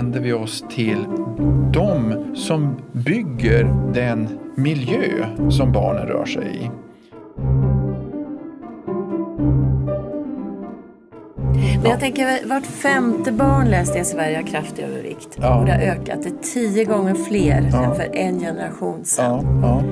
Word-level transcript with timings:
vänder 0.00 0.20
vi 0.20 0.32
oss 0.32 0.64
till 0.70 1.04
de 1.72 2.14
som 2.34 2.76
bygger 2.92 3.92
den 3.94 4.28
miljö 4.54 5.26
som 5.50 5.72
barnen 5.72 6.06
rör 6.06 6.24
sig 6.24 6.42
i. 6.62 6.70
Men 11.82 11.90
jag 11.90 12.00
tänker, 12.00 12.48
vart 12.48 12.66
femte 12.66 13.32
barn 13.32 13.70
läste 13.70 13.98
jag 13.98 14.02
i 14.02 14.08
Sverige 14.08 14.36
har 14.36 14.42
kraftig 14.42 14.82
övervikt. 14.82 15.38
Ja. 15.40 15.60
Och 15.60 15.66
det 15.66 15.72
har 15.72 15.80
ökat 15.80 16.22
till 16.22 16.36
tio 16.42 16.84
gånger 16.84 17.14
fler 17.14 17.68
ja. 17.72 17.84
än 17.84 17.94
för 17.94 18.16
en 18.16 18.40
generation 18.40 19.04
sedan. 19.04 19.60
Ja. 19.62 19.82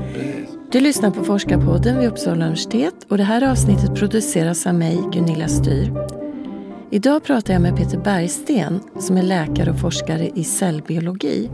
du 0.73 0.81
lyssnar 0.81 1.11
på 1.11 1.25
Forskarpodden 1.25 1.99
vid 1.99 2.09
Uppsala 2.09 2.45
universitet 2.45 2.95
och 3.09 3.17
det 3.19 3.25
här 3.25 3.51
avsnittet 3.51 3.95
produceras 3.95 4.67
av 4.67 4.75
mig, 4.75 4.99
Gunilla 5.13 5.49
Styr. 5.49 6.18
Idag 6.91 7.25
pratar 7.25 7.53
jag 7.53 7.63
med 7.63 7.77
Peter 7.77 7.99
Bergsten 7.99 8.81
som 8.99 9.17
är 9.17 9.23
läkare 9.23 9.71
och 9.71 9.81
forskare 9.81 10.31
i 10.35 10.45
cellbiologi. 10.45 11.51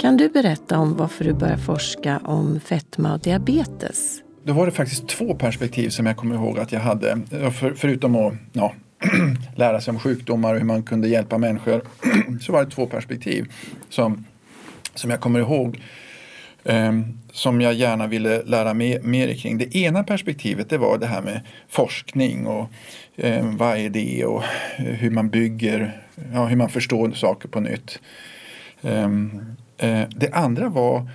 Kan 0.00 0.16
du 0.16 0.28
berätta 0.28 0.78
om 0.78 0.96
varför 0.96 1.24
du 1.24 1.32
började 1.32 1.62
forska 1.62 2.20
om 2.24 2.60
fetma 2.60 3.14
och 3.14 3.20
diabetes? 3.20 4.22
Då 4.44 4.52
var 4.52 4.66
det 4.66 4.72
faktiskt 4.72 5.08
två 5.08 5.34
perspektiv 5.34 5.88
som 5.88 6.06
jag 6.06 6.16
kommer 6.16 6.34
ihåg 6.34 6.58
att 6.58 6.72
jag 6.72 6.80
hade. 6.80 7.20
För, 7.30 7.74
förutom 7.76 8.16
att 8.16 8.34
ja, 8.52 8.72
lära 9.56 9.80
sig 9.80 9.92
om 9.92 9.98
sjukdomar 9.98 10.54
och 10.54 10.60
hur 10.60 10.66
man 10.66 10.82
kunde 10.82 11.08
hjälpa 11.08 11.38
människor 11.38 11.82
så 12.40 12.52
var 12.52 12.64
det 12.64 12.70
två 12.70 12.86
perspektiv 12.86 13.52
som, 13.88 14.24
som 14.94 15.10
jag 15.10 15.20
kommer 15.20 15.40
ihåg 15.40 15.76
eh, 15.76 15.82
Ehm, 16.64 17.18
som 17.32 17.60
jag 17.60 17.74
gärna 17.74 18.06
ville 18.06 18.42
lära 18.42 18.74
mig 18.74 19.00
mer 19.02 19.34
kring. 19.34 19.58
Det 19.58 19.76
ena 19.76 20.04
perspektivet 20.04 20.70
det 20.70 20.78
var 20.78 20.98
det 20.98 21.06
här 21.06 21.22
med 21.22 21.40
forskning 21.68 22.46
och 22.46 22.68
eh, 23.16 23.46
vad 23.56 23.76
är 23.76 23.90
det 23.90 24.24
och 24.24 24.42
hur 24.76 25.10
man 25.10 25.28
bygger, 25.28 26.02
ja, 26.32 26.46
hur 26.46 26.56
man 26.56 26.68
förstår 26.68 27.10
saker 27.10 27.48
på 27.48 27.60
nytt. 27.60 28.00
Eh, 28.82 29.04
eh 29.78 30.08
det 30.16 30.30
andra 30.32 30.68
var 30.68 31.10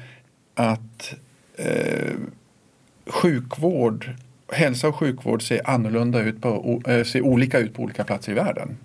att 0.56 1.14
eh, 1.56 2.14
sjukvård 3.08 4.10
hälsa 4.52 4.88
och 4.88 4.96
sjukvård 4.96 5.48
ser 5.48 5.70
annorlunda 5.70 6.20
ut 6.20 6.42
på, 6.42 6.82
eh, 6.88 7.04
ser 7.04 7.22
olika 7.22 7.60
ut 7.60 7.74
på 7.74 7.84
olika 7.84 8.04
platser 8.04 8.32
i 8.32 8.36
världen. 8.36 8.78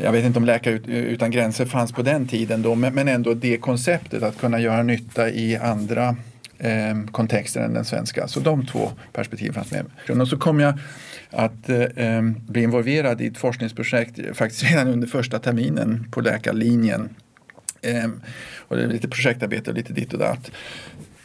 Jag 0.00 0.12
vet 0.12 0.24
inte 0.24 0.38
om 0.38 0.44
Läkare 0.44 0.74
utan 0.86 1.30
gränser 1.30 1.66
fanns 1.66 1.92
på 1.92 2.02
den 2.02 2.26
tiden 2.26 2.62
då, 2.62 2.74
men 2.74 3.08
ändå 3.08 3.34
det 3.34 3.56
konceptet 3.56 4.22
att 4.22 4.38
kunna 4.38 4.60
göra 4.60 4.82
nytta 4.82 5.30
i 5.30 5.56
andra 5.56 6.16
eh, 6.58 7.02
kontexter 7.10 7.60
än 7.60 7.74
den 7.74 7.84
svenska. 7.84 8.28
Så 8.28 8.40
de 8.40 8.66
två 8.66 8.92
perspektiven 9.12 9.54
fanns 9.54 9.72
med. 9.72 10.20
Och 10.20 10.28
så 10.28 10.36
kom 10.36 10.60
jag 10.60 10.78
att 11.30 11.68
eh, 11.68 12.22
bli 12.48 12.62
involverad 12.62 13.20
i 13.20 13.26
ett 13.26 13.38
forskningsprojekt 13.38 14.36
faktiskt 14.36 14.62
redan 14.62 14.88
under 14.88 15.08
första 15.08 15.38
terminen 15.38 16.06
på 16.10 16.20
läkarlinjen. 16.20 17.08
Eh, 17.82 18.08
och 18.58 18.76
det 18.76 18.82
är 18.82 18.88
lite 18.88 19.08
projektarbete 19.08 19.70
och 19.70 19.76
lite 19.76 19.92
ditt 19.92 20.12
och 20.12 20.18
datt. 20.18 20.50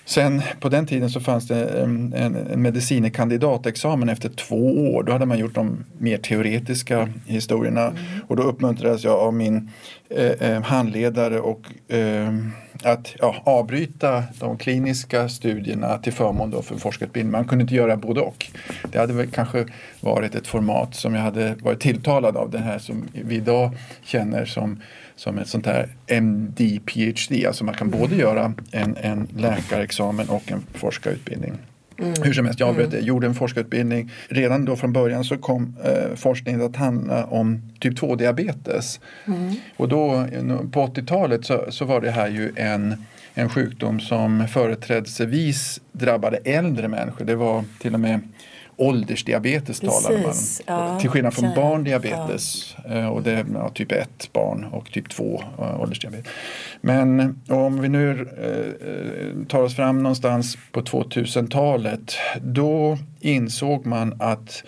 Sen 0.08 0.42
på 0.60 0.70
den 0.70 0.86
tiden 0.86 1.10
så 1.10 1.20
fanns 1.20 1.48
det 1.48 1.82
en, 1.82 2.14
en 2.14 2.62
medicinekandidatexamen 2.62 4.10
efter 4.10 4.30
två 4.30 4.92
år. 4.94 5.04
Då 5.04 5.12
hade 5.12 5.26
man 5.26 5.40
gjort 5.40 5.56
de 5.56 5.86
mer 5.98 6.18
teoretiska 6.18 7.10
historierna 7.26 7.82
mm. 7.82 8.02
och 8.28 8.36
då 8.36 8.44
uppmuntrades 8.44 9.04
jag 9.04 9.20
av 9.20 9.34
min 9.34 9.72
eh, 10.10 10.26
eh, 10.26 10.64
handledare 10.64 11.40
och 11.40 11.92
eh, 11.94 12.34
att 12.84 13.16
ja, 13.20 13.36
avbryta 13.44 14.24
de 14.40 14.58
kliniska 14.58 15.30
studierna 15.30 15.98
till 15.98 16.14
förmån 16.14 16.52
då 16.52 16.62
för 16.62 16.76
forskarutbildning. 16.76 17.32
Man 17.32 17.48
kunde 17.48 17.62
inte 17.62 17.76
göra 17.76 17.98
både 17.98 18.22
och. 18.22 18.52
Det 18.92 18.98
hade 18.98 19.14
väl 19.14 19.28
kanske 19.28 19.66
varit 20.02 20.36
ett 20.36 20.48
format 20.48 20.96
som 20.96 21.16
jag 21.16 21.22
hade 21.22 21.56
varit 21.62 21.80
tilltalad 21.80 22.38
av, 22.38 22.52
det 22.52 22.60
här 22.60 22.80
som 22.80 23.08
vi 23.14 23.36
idag 23.36 23.72
känner 24.04 24.46
som 24.46 24.82
som 25.18 25.38
ett 25.38 25.48
sånt 25.48 25.66
här 25.66 25.90
MD-PhD. 26.08 27.48
Alltså 27.48 27.64
man 27.64 27.76
kan 27.76 27.90
både 27.90 28.16
göra 28.16 28.54
en, 28.72 28.98
en 29.02 29.28
läkarexamen 29.38 30.30
och 30.30 30.52
en 30.52 30.64
forskarutbildning. 30.74 31.54
Mm. 32.00 32.14
Hur 32.24 32.34
som 32.34 32.46
helst, 32.46 32.60
jag 32.60 32.70
avbröt 32.70 32.92
det. 32.92 32.98
Mm. 32.98 33.08
Gjorde 33.08 33.28
en 33.28 33.36
forskarutbildning. 33.36 34.12
Redan 34.28 34.66
då 34.66 34.76
från 34.76 34.94
början 34.94 35.24
så 35.24 35.38
kom 35.38 35.76
eh, 35.84 36.16
forskningen 36.16 36.62
att 36.62 36.76
handla 36.76 37.26
om 37.26 37.62
typ 37.80 38.00
2-diabetes. 38.00 39.00
Mm. 39.26 39.56
Och 39.78 39.88
då 39.90 40.28
på 40.72 40.88
80-talet 40.88 41.46
så, 41.46 41.66
så 41.70 41.86
var 41.86 42.02
det 42.02 42.12
här 42.12 42.28
ju 42.28 42.52
en 42.56 43.06
en 43.38 43.50
sjukdom 43.50 44.00
som 44.00 44.48
företrädesvis 44.48 45.82
drabbade 45.92 46.38
äldre 46.38 46.88
människor. 46.88 47.26
Det 47.26 47.36
var 47.36 47.64
till 47.80 47.94
och 47.94 48.00
med 48.00 48.20
åldersdiabetes 48.78 49.80
Precis, 49.80 50.04
talade 50.04 50.24
man 50.24 50.36
ja, 50.66 51.00
Till 51.00 51.10
skillnad 51.10 51.34
från 51.34 51.56
barndiabetes. 51.56 52.76
Ja. 52.86 52.94
Eh, 52.94 53.08
och 53.08 53.24
det 53.24 53.32
är 53.32 53.46
ja, 53.54 53.70
typ 53.70 53.92
1 53.92 54.30
barn 54.34 54.64
och 54.72 54.92
typ 54.92 55.10
2 55.10 55.44
uh, 55.60 55.82
åldersdiabetes. 55.82 56.32
Men 56.82 57.40
om 57.48 57.82
vi 57.82 57.90
nu 57.90 58.10
uh, 58.10 59.46
tar 59.46 59.62
oss 59.62 59.76
fram 59.76 60.04
någonstans 60.04 60.58
på 60.72 60.82
2000-talet. 60.82 62.16
Då 62.42 62.98
insåg 63.20 63.86
man 63.86 64.16
att 64.20 64.64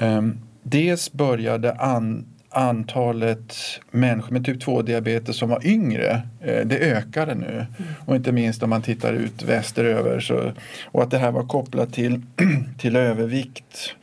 um, 0.00 0.38
dels 0.62 1.12
började 1.12 1.72
an, 1.72 2.26
antalet 2.50 3.56
människor 3.90 4.32
med 4.32 4.44
typ 4.44 4.62
2-diabetes 4.62 5.32
som 5.32 5.48
var 5.48 5.66
yngre, 5.66 6.22
eh, 6.40 6.66
det 6.66 6.78
ökade 6.78 7.34
nu. 7.34 7.52
Mm. 7.52 7.92
Och 8.06 8.16
inte 8.16 8.32
minst 8.32 8.62
om 8.62 8.70
man 8.70 8.82
tittar 8.82 9.12
ut 9.12 9.42
västeröver. 9.42 10.20
Så, 10.20 10.52
och 10.84 11.02
att 11.02 11.10
det 11.10 11.18
här 11.18 11.30
var 11.30 11.46
kopplat 11.46 11.92
till, 11.92 12.22
till 12.78 12.96
övervikt, 12.96 13.94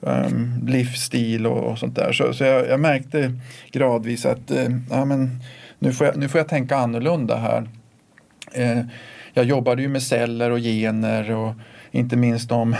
um, 0.00 0.64
livsstil 0.66 1.46
och, 1.46 1.64
och, 1.64 1.78
sånt 1.78 1.96
där. 1.96 2.12
Så, 2.12 2.32
så 2.32 2.44
jag, 2.44 2.68
jag 2.68 2.80
märkte 2.80 3.32
gradvis 3.70 4.26
att 4.26 4.50
uh, 4.50 4.78
ja, 4.90 5.04
men, 5.04 5.40
nu, 5.78 5.92
får 5.92 6.06
jag, 6.06 6.16
nu 6.16 6.28
får 6.28 6.38
jag 6.38 6.48
tänka 6.48 6.76
annorlunda 6.76 7.36
här. 7.36 7.68
Uh, 8.58 8.84
jag 9.34 9.44
jobbade 9.44 9.82
ju 9.82 9.88
med 9.88 10.02
celler 10.02 10.50
och 10.50 10.58
gener 10.58 11.30
och 11.30 11.54
inte 11.90 12.16
minst 12.16 12.48
de 12.48 12.76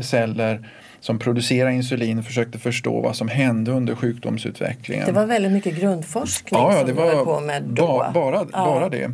celler 0.00 0.68
som 1.00 1.18
producerar 1.18 1.70
insulin 1.70 2.22
försökte 2.22 2.58
förstå 2.58 3.00
vad 3.00 3.16
som 3.16 3.28
hände 3.28 3.70
under 3.70 3.94
sjukdomsutvecklingen. 3.94 5.06
Det 5.06 5.12
var 5.12 5.26
väldigt 5.26 5.52
mycket 5.52 5.80
grundforskning 5.80 6.60
ja, 6.60 6.74
ja, 6.74 6.80
det 6.80 6.86
som 6.86 6.96
var 6.96 7.10
du 7.10 7.16
höll 7.16 7.24
på 7.24 7.40
med 7.40 7.62
då. 7.62 7.86
Ba, 7.86 8.10
bara, 8.12 8.46
ja. 8.52 8.64
bara 8.64 8.88
det. 8.88 9.10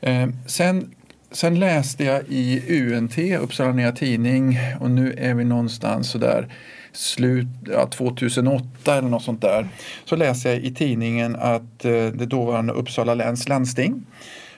Eh, 0.00 0.28
sen, 0.46 0.90
sen 1.32 1.60
läste 1.60 2.04
jag 2.04 2.22
i 2.28 2.62
UNT, 2.82 3.18
Uppsala 3.18 3.72
Nya 3.72 3.92
Tidning, 3.92 4.58
och 4.80 4.90
nu 4.90 5.14
är 5.18 5.34
vi 5.34 5.44
någonstans 5.44 6.10
sådär 6.10 6.48
slut, 6.92 7.46
ja, 7.66 7.86
2008 7.86 8.98
eller 8.98 9.08
något 9.08 9.22
sånt 9.22 9.42
där. 9.42 9.68
Så 10.04 10.16
läste 10.16 10.48
jag 10.48 10.58
i 10.58 10.74
tidningen 10.74 11.36
att 11.36 11.84
eh, 11.84 11.92
det 11.92 12.26
dåvarande 12.26 12.72
Uppsala 12.72 13.14
läns 13.14 13.48
landsting 13.48 14.06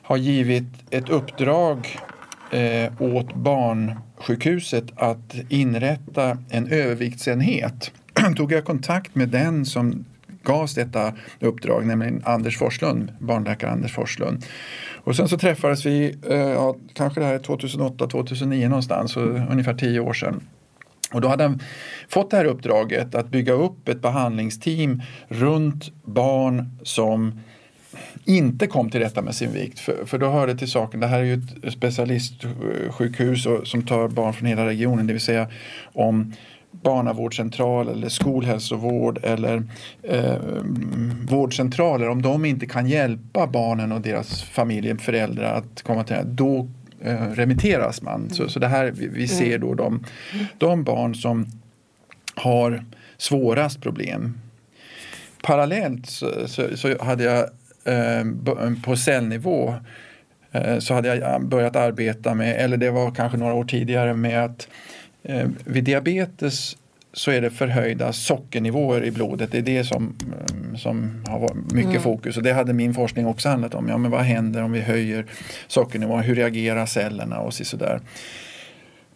har 0.03 0.17
givit 0.17 0.65
ett 0.91 1.09
uppdrag 1.09 1.99
eh, 2.53 2.93
åt 3.03 3.35
barnsjukhuset 4.23 4.85
att 4.97 5.35
inrätta 5.49 6.39
en 6.51 6.69
överviktsenhet. 6.69 7.91
tog 8.37 8.53
jag 8.53 8.65
kontakt 8.65 9.15
med 9.15 9.29
den 9.29 9.67
som 9.67 10.05
gavs 10.43 10.75
detta 10.75 11.13
uppdrag, 11.41 11.87
nämligen 11.87 12.23
Anders 12.25 12.59
Forslund, 12.59 13.13
barnläkare 13.19 13.71
Anders 13.71 13.93
Forslund. 13.93 14.45
Och 15.05 15.17
sen 15.17 15.29
så 15.29 15.39
träffades 15.39 15.87
vi, 15.87 16.17
eh, 16.29 16.37
ja, 16.37 16.77
kanske 16.95 17.21
det 17.21 17.27
här 17.27 17.35
är 17.35 17.39
2008-2009 17.39 18.69
någonstans, 18.69 19.13
så 19.13 19.21
ungefär 19.21 19.75
tio 19.75 20.01
år 20.01 20.13
sedan. 20.13 20.41
Och 21.13 21.21
då 21.21 21.29
hade 21.29 21.45
han 21.45 21.61
fått 22.09 22.31
det 22.31 22.37
här 22.37 22.45
uppdraget 22.45 23.15
att 23.15 23.29
bygga 23.29 23.53
upp 23.53 23.89
ett 23.89 24.03
behandlingsteam 24.03 25.03
runt 25.29 26.05
barn 26.05 26.79
som 26.83 27.41
inte 28.25 28.67
kom 28.67 28.91
till 28.91 29.01
rätta 29.01 29.23
med 29.23 29.35
sin 29.35 29.53
vikt. 29.53 29.79
För, 29.79 30.05
för 30.05 30.19
då 30.19 30.31
hörde 30.31 30.57
till 30.57 30.71
saken, 30.71 31.01
det 31.01 31.07
här 31.07 31.19
är 31.19 31.25
ju 31.25 31.35
ett 31.35 31.73
specialistsjukhus 31.73 33.47
som 33.65 33.87
tar 33.87 34.09
barn 34.09 34.33
från 34.33 34.49
hela 34.49 34.67
regionen, 34.67 35.07
det 35.07 35.13
vill 35.13 35.23
säga 35.23 35.49
om 35.93 36.33
barnavårdscentral 36.71 37.89
eller 37.89 38.09
skolhälsovård 38.09 39.19
eller 39.23 39.63
eh, 40.03 40.37
vårdcentraler, 41.29 42.09
om 42.09 42.23
de 42.23 42.45
inte 42.45 42.67
kan 42.67 42.87
hjälpa 42.87 43.47
barnen 43.47 43.93
och 43.93 44.01
deras 44.01 44.43
familjer, 44.43 44.97
föräldrar 44.97 45.55
att 45.55 45.83
komma 45.83 46.05
till 46.05 46.17
det, 46.17 46.25
då 46.25 46.69
eh, 47.01 47.17
remitteras 47.17 48.03
man. 48.03 48.31
Så, 48.31 48.49
så 48.49 48.59
det 48.59 48.69
här, 48.69 48.91
vi, 48.91 49.09
vi 49.09 49.29
ser 49.29 49.59
då 49.59 49.75
de, 49.75 50.05
de 50.59 50.85
barn 50.85 51.15
som 51.15 51.47
har 52.35 52.85
svårast 53.17 53.81
problem. 53.81 54.39
Parallellt 55.43 56.07
så, 56.07 56.27
så, 56.47 56.77
så 56.77 57.05
hade 57.05 57.25
jag 57.25 57.47
på 58.85 58.97
cellnivå 58.97 59.75
eh, 60.53 60.79
så 60.79 60.95
hade 60.95 61.17
jag 61.17 61.47
börjat 61.47 61.77
arbeta 61.77 62.35
med, 62.35 62.57
eller 62.57 62.77
det 62.77 62.91
var 62.91 63.11
kanske 63.11 63.39
några 63.39 63.55
år 63.55 63.65
tidigare, 63.65 64.15
med 64.15 64.45
att 64.45 64.69
eh, 65.23 65.49
vid 65.65 65.85
diabetes 65.85 66.77
så 67.13 67.31
är 67.31 67.41
det 67.41 67.51
förhöjda 67.51 68.13
sockernivåer 68.13 69.05
i 69.05 69.11
blodet. 69.11 69.53
Det 69.53 69.59
är 69.59 69.63
det 69.63 69.85
som, 69.85 70.17
mm, 70.53 70.77
som 70.77 71.25
har 71.27 71.39
varit 71.39 71.73
mycket 71.73 71.91
mm. 71.91 72.03
fokus. 72.03 72.37
Och 72.37 72.43
det 72.43 72.53
hade 72.53 72.73
min 72.73 72.95
forskning 72.95 73.27
också 73.27 73.49
handlat 73.49 73.75
om. 73.75 73.89
Ja, 73.89 73.99
men 73.99 74.11
vad 74.11 74.21
händer 74.21 74.63
om 74.63 74.73
vi 74.73 74.81
höjer 74.81 75.27
sockernivån? 75.67 76.21
Hur 76.21 76.35
reagerar 76.35 76.87
cellerna? 76.87 77.39
och 77.39 77.55
sådär. 77.55 78.01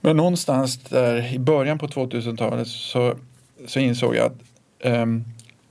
Men 0.01 0.17
någonstans 0.17 0.79
där 0.79 1.35
i 1.35 1.39
början 1.39 1.79
på 1.79 1.87
2000-talet 1.87 2.69
så, 2.69 3.15
så 3.67 3.81
insåg 3.81 4.17
jag 4.17 4.27
att 4.27 4.39
um, 4.93 5.25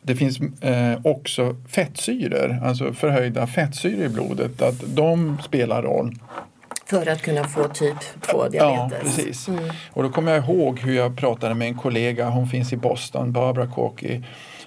det 0.05 0.15
finns 0.15 0.39
eh, 0.61 0.99
också 1.03 1.55
fettsyror, 1.67 2.59
alltså 2.63 2.93
förhöjda 2.93 3.47
fettsyror 3.47 4.05
i 4.05 4.09
blodet, 4.09 4.61
att 4.61 4.95
de 4.95 5.37
spelar 5.43 5.83
roll. 5.83 6.15
För 6.85 7.07
att 7.07 7.21
kunna 7.21 7.43
få 7.43 7.67
typ 7.67 7.95
2-diabetes? 8.21 8.59
Ja, 8.59 8.89
precis. 9.01 9.47
Mm. 9.47 9.63
Och 9.91 10.03
då 10.03 10.09
kommer 10.09 10.31
jag 10.31 10.43
ihåg 10.43 10.79
hur 10.79 10.95
jag 10.95 11.17
pratade 11.17 11.55
med 11.55 11.67
en 11.67 11.77
kollega, 11.77 12.29
hon 12.29 12.47
finns 12.47 12.73
i 12.73 12.77
Boston, 12.77 13.31
Barbara 13.31 13.67
Corky. 13.67 14.21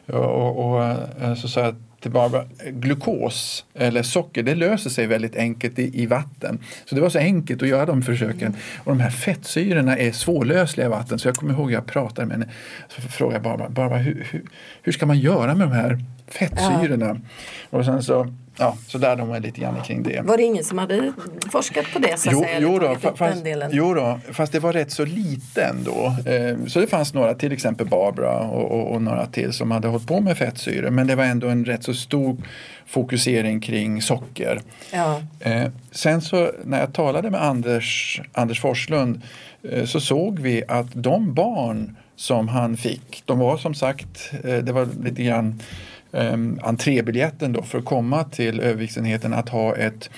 Och, 0.06 0.14
och, 0.14 0.68
och 0.68 0.84
eh, 0.84 1.34
så 1.34 1.48
sa 1.48 1.60
jag 1.60 1.74
till 1.74 1.87
Barbara, 2.02 2.44
glukos 2.70 3.64
eller 3.74 4.02
socker 4.02 4.42
det 4.42 4.54
löser 4.54 4.90
sig 4.90 5.06
väldigt 5.06 5.36
enkelt 5.36 5.78
i, 5.78 6.02
i, 6.02 6.06
vatten. 6.06 6.58
Så 6.84 6.94
det 6.94 7.00
var 7.00 7.08
så 7.08 7.18
enkelt 7.18 7.62
att 7.62 7.68
göra 7.68 7.86
de 7.86 8.02
försöken. 8.02 8.56
Och 8.84 8.92
de 8.92 9.00
här 9.00 9.10
fettsyrorna 9.10 9.96
är 9.98 10.12
svårlösliga 10.12 10.86
i 10.86 10.90
vatten. 10.90 11.18
Så 11.18 11.28
jag 11.28 11.34
kommer 11.34 11.52
ihåg 11.52 11.66
att 11.66 11.72
jag 11.72 11.86
pratade 11.86 12.26
med 12.26 12.36
henne. 12.36 12.52
Så 12.88 13.00
frågade 13.00 13.36
jag 13.36 13.42
Barbara, 13.42 13.68
Barbara 13.68 13.98
hur, 13.98 14.26
hur, 14.30 14.42
hur 14.82 14.92
ska 14.92 15.06
man 15.06 15.18
göra 15.18 15.54
med 15.54 15.68
de 15.68 15.74
här 15.74 15.98
fettsyrorna? 16.26 17.20
Ja. 17.70 17.78
Och 17.78 17.84
sen 17.84 18.02
så 18.02 18.34
ja, 18.58 18.76
så 18.86 18.98
lärde 18.98 19.22
de 19.22 19.28
mig 19.28 19.40
lite 19.40 19.60
grann 19.60 19.82
kring 19.82 20.02
det. 20.02 20.20
Var 20.24 20.36
det 20.36 20.42
ingen 20.42 20.64
som 20.64 20.78
hade 20.78 21.12
forskat 21.52 21.84
på 21.92 21.98
det? 21.98 22.18
Så 22.18 22.28
jo, 22.32 22.40
säga, 22.40 22.60
jo, 22.60 22.78
då, 22.78 22.96
fast, 23.14 23.44
jo 23.70 23.94
då, 23.94 24.20
fast 24.32 24.52
det 24.52 24.58
var 24.58 24.72
rätt 24.72 24.92
så 24.92 25.04
lite 25.04 25.62
ändå. 25.62 26.14
Eh, 26.26 26.66
så 26.66 26.80
det 26.80 26.86
fanns 26.86 27.14
några, 27.14 27.34
till 27.34 27.52
exempel 27.52 27.86
Barbara 27.86 28.38
och, 28.38 28.70
och, 28.70 28.92
och, 28.92 29.02
några 29.02 29.26
till 29.26 29.52
som 29.52 29.70
hade 29.70 29.88
hållit 29.88 30.06
på 30.06 30.20
med 30.20 30.38
fettsyror. 30.38 30.90
Men 30.90 31.06
det 31.06 31.14
var 31.14 31.24
ändå 31.24 31.48
en 31.48 31.64
rätt 31.64 31.84
så 31.84 31.94
stor 31.94 32.36
fokusering 32.86 33.60
kring 33.60 34.02
socker. 34.02 34.60
Ja. 34.92 35.22
Eh, 35.40 35.68
sen 35.90 36.20
så 36.20 36.50
när 36.64 36.80
jag 36.80 36.92
talade 36.92 37.30
med 37.30 37.42
Anders, 37.42 38.20
Anders 38.32 38.60
Forslund 38.60 39.22
eh, 39.62 39.84
så 39.84 40.00
såg 40.00 40.38
vi 40.38 40.62
att 40.68 40.86
de 40.92 41.34
barn 41.34 41.96
som 42.16 42.48
han 42.48 42.76
fick, 42.76 43.22
de 43.24 43.38
var 43.38 43.56
som 43.56 43.74
sagt, 43.74 44.32
det 44.42 44.72
var 44.72 44.88
lite 45.02 45.22
grann 45.22 45.60
um, 46.10 46.60
entrébiljetten 46.62 47.52
då 47.52 47.62
för 47.62 47.78
att 47.78 47.84
komma 47.84 48.24
till 48.24 48.60
överviktsenheten 48.60 49.34
att 49.34 49.48
ha 49.48 49.76
ett, 49.76 50.10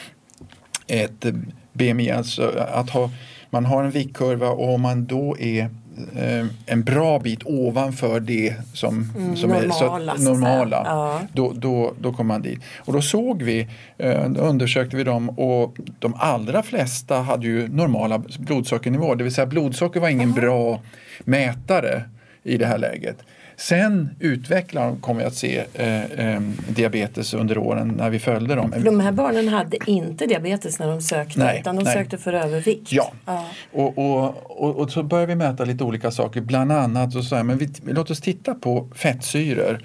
ett 0.86 1.26
BMI, 1.72 2.10
alltså 2.10 2.52
att 2.72 2.90
ha, 2.90 3.10
man 3.50 3.64
har 3.64 3.84
en 3.84 3.90
viktkurva 3.90 4.48
och 4.48 4.74
om 4.74 4.80
man 4.80 5.06
då 5.06 5.36
är 5.38 5.70
eh, 6.16 6.46
en 6.66 6.82
bra 6.82 7.18
bit 7.18 7.40
ovanför 7.44 8.20
det 8.20 8.54
som, 8.74 9.10
mm, 9.16 9.36
som 9.36 9.50
normala, 9.50 10.12
är 10.12 10.16
så, 10.16 10.24
normala 10.24 10.82
ja. 10.84 11.20
då, 11.32 11.52
då, 11.52 11.94
då 12.00 12.12
kommer 12.12 12.34
man 12.34 12.42
dit. 12.42 12.60
Och 12.78 12.92
då 12.92 13.02
såg 13.02 13.42
vi, 13.42 13.68
eh, 13.98 14.28
då 14.28 14.40
undersökte 14.40 14.96
vi 14.96 15.04
dem 15.04 15.30
och 15.30 15.76
de 15.98 16.14
allra 16.18 16.62
flesta 16.62 17.16
hade 17.16 17.46
ju 17.46 17.68
normala 17.68 18.22
blodsockernivåer, 18.38 19.16
det 19.16 19.24
vill 19.24 19.34
säga 19.34 19.46
blodsocker 19.46 20.00
var 20.00 20.08
ingen 20.08 20.30
Aha. 20.30 20.40
bra 20.40 20.80
mätare 21.24 22.02
i 22.42 22.56
det 22.56 22.66
här 22.66 22.78
läget. 22.78 23.16
Sen 23.60 24.10
utvecklar 24.20 24.96
kommer 25.00 25.20
vi 25.20 25.26
att 25.26 25.34
se 25.34 25.64
eh, 25.74 26.04
eh, 26.04 26.40
diabetes 26.68 27.34
under 27.34 27.58
åren 27.58 27.88
när 27.88 28.10
vi 28.10 28.18
följde 28.18 28.54
dem. 28.54 28.74
De 28.84 29.00
här 29.00 29.12
barnen 29.12 29.48
hade 29.48 29.76
inte 29.86 30.26
diabetes 30.26 30.78
när 30.78 30.88
de 30.88 31.00
sökte 31.00 31.38
nej, 31.38 31.60
utan 31.60 31.76
de 31.76 31.82
nej. 31.82 31.94
sökte 31.94 32.18
för 32.18 32.32
övervikt? 32.32 32.92
Ja, 32.92 33.12
ja. 33.26 33.46
Och, 33.72 33.98
och, 33.98 34.60
och, 34.60 34.76
och, 34.76 34.90
så 34.90 35.02
började 35.02 35.26
vi 35.26 35.34
mäta 35.34 35.64
lite 35.64 35.84
olika 35.84 36.10
saker. 36.10 36.40
Bland 36.40 36.72
annat 36.72 37.24
så 37.24 37.34
jag, 37.34 37.46
men 37.46 37.58
vi, 37.58 37.68
låt 37.86 38.10
oss 38.10 38.20
titta 38.20 38.54
på 38.54 38.88
fettsyror. 38.94 39.84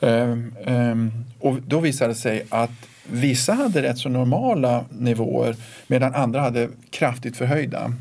Um, 0.00 0.54
um, 0.66 1.24
och 1.38 1.56
då 1.66 1.80
visade 1.80 2.10
det 2.10 2.18
sig 2.18 2.44
att 2.48 2.70
vissa 3.10 3.52
hade 3.52 3.82
rätt 3.82 3.98
så 3.98 4.08
normala 4.08 4.84
nivåer 4.90 5.56
medan 5.86 6.14
andra 6.14 6.40
hade 6.40 6.68
kraftigt 6.90 7.36
förhöjda. 7.36 7.92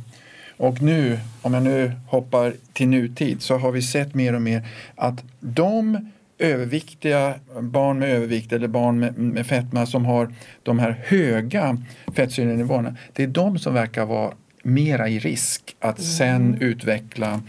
Och 0.58 0.82
nu, 0.82 1.20
om 1.42 1.54
jag 1.54 1.64
nu 1.64 1.92
hoppar 2.08 2.54
till 2.74 2.88
nutid, 2.88 3.42
så 3.42 3.58
har 3.58 3.72
vi 3.72 3.82
sett 3.82 4.16
mer 4.16 4.36
och 4.36 4.42
mer 4.42 4.68
att 4.96 5.24
de 5.40 6.12
överviktiga 6.40 7.36
barn 7.62 8.00
med 8.00 8.10
övervikt 8.10 8.54
eller 8.54 8.68
barn 8.68 9.00
med, 9.00 9.18
med 9.18 9.48
fetma 9.48 9.86
som 9.86 10.06
har 10.06 10.34
de 10.64 10.80
här 10.80 11.02
höga 11.04 11.78
fettsyrenivåerna, 12.16 12.96
det 13.14 13.24
är 13.24 13.28
de 13.28 13.60
som 13.60 13.74
verkar 13.74 14.06
vara 14.06 14.34
mera 14.64 15.10
i 15.10 15.20
risk 15.20 15.76
att 15.80 16.02
sen 16.02 16.36
mm. 16.36 16.62
utveckla 16.62 17.42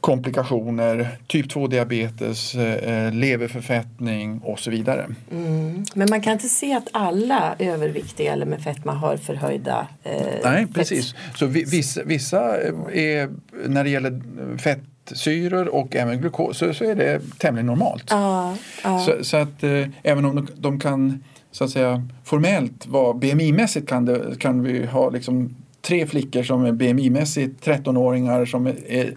komplikationer, 0.00 1.18
typ 1.26 1.46
2-diabetes, 1.46 2.54
eh, 2.54 3.12
leverförfettning 3.12 4.40
och 4.44 4.58
så 4.58 4.70
vidare. 4.70 5.06
Mm. 5.32 5.84
Men 5.94 6.10
man 6.10 6.20
kan 6.20 6.32
inte 6.32 6.48
se 6.48 6.72
att 6.74 6.88
alla 6.92 7.54
överviktiga 7.58 8.32
eller 8.32 8.46
med 8.46 8.62
fetma 8.62 8.92
har 8.92 9.16
förhöjda 9.16 9.86
eh, 10.02 10.12
Nej, 10.44 10.66
precis. 10.74 11.14
Så 11.34 11.46
vissa, 11.46 12.02
vissa 12.04 12.56
är, 12.92 13.28
när 13.68 13.84
det 13.84 13.90
gäller 13.90 14.20
fettsyror 14.58 15.68
och 15.68 15.96
även 15.96 16.20
glukos 16.20 16.58
så, 16.58 16.74
så 16.74 16.84
är 16.84 16.94
det 16.94 17.20
tämligen 17.38 17.66
normalt. 17.66 18.12
Ah, 18.12 18.54
ah. 18.82 18.98
Så, 18.98 19.24
så, 19.24 19.36
att 19.36 19.62
eh, 19.62 19.86
även 20.02 20.24
om 20.24 20.36
de, 20.36 20.48
de, 20.56 20.80
kan 20.80 21.24
så 21.50 21.64
att 21.64 21.70
säga 21.70 22.08
formellt 22.24 22.86
vara 22.86 23.12
BMI-mässigt 23.12 23.88
kan, 23.88 24.04
det, 24.04 24.38
kan 24.38 24.62
vi 24.62 24.86
ha 24.86 25.10
liksom 25.10 25.56
tre 25.86 26.06
flickor 26.06 26.42
som 26.42 26.64
är 26.64 26.72
BMI-mässigt 26.72 27.64
13-åringar 27.64 28.44
som 28.44 28.66
är 28.66 29.14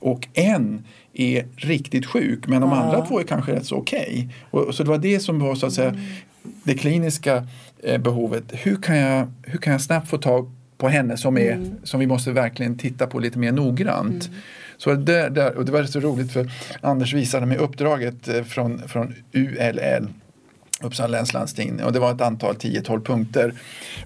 och 0.00 0.28
en 0.34 0.84
är 1.14 1.46
riktigt 1.56 2.06
sjuk 2.06 2.46
men 2.46 2.60
de 2.60 2.70
ja. 2.70 2.76
andra 2.76 3.06
två 3.06 3.20
är 3.20 3.24
kanske 3.24 3.52
rätt 3.52 3.66
så 3.66 3.76
okej. 3.76 4.28
Okay. 4.50 4.72
så 4.72 4.82
det 4.82 4.88
var 4.88 4.98
det 4.98 5.20
som 5.20 5.38
var 5.38 5.54
så 5.54 5.66
att 5.66 5.72
säga 5.72 5.88
mm. 5.88 6.00
det 6.64 6.74
kliniska 6.74 7.46
eh, 7.82 7.98
behovet. 7.98 8.44
Hur 8.52 8.76
kan, 8.76 8.96
jag, 8.96 9.32
hur 9.42 9.58
kan 9.58 9.72
jag 9.72 9.82
snabbt 9.82 10.10
få 10.10 10.18
tag 10.18 10.50
på 10.78 10.88
henne 10.88 11.16
som, 11.16 11.38
är, 11.38 11.52
mm. 11.52 11.70
som 11.84 12.00
vi 12.00 12.06
måste 12.06 12.32
verkligen 12.32 12.78
titta 12.78 13.06
på 13.06 13.18
lite 13.18 13.38
mer 13.38 13.52
noggrant. 13.52 14.28
Mm. 14.28 14.40
Så 14.76 14.94
det, 14.94 15.28
där, 15.28 15.56
och 15.56 15.64
det 15.64 15.72
var 15.72 15.84
så 15.84 16.00
roligt 16.00 16.32
för 16.32 16.52
Anders 16.80 17.14
visade 17.14 17.46
mig 17.46 17.58
uppdraget 17.58 18.28
eh, 18.28 18.42
från, 18.42 18.88
från 18.88 19.14
ULL 19.32 20.08
Uppsala 20.80 21.08
läns 21.08 21.32
landsting 21.32 21.82
och 21.82 21.92
det 21.92 21.98
var 21.98 22.12
ett 22.12 22.20
antal 22.20 22.54
10-12 22.54 23.04
punkter. 23.04 23.52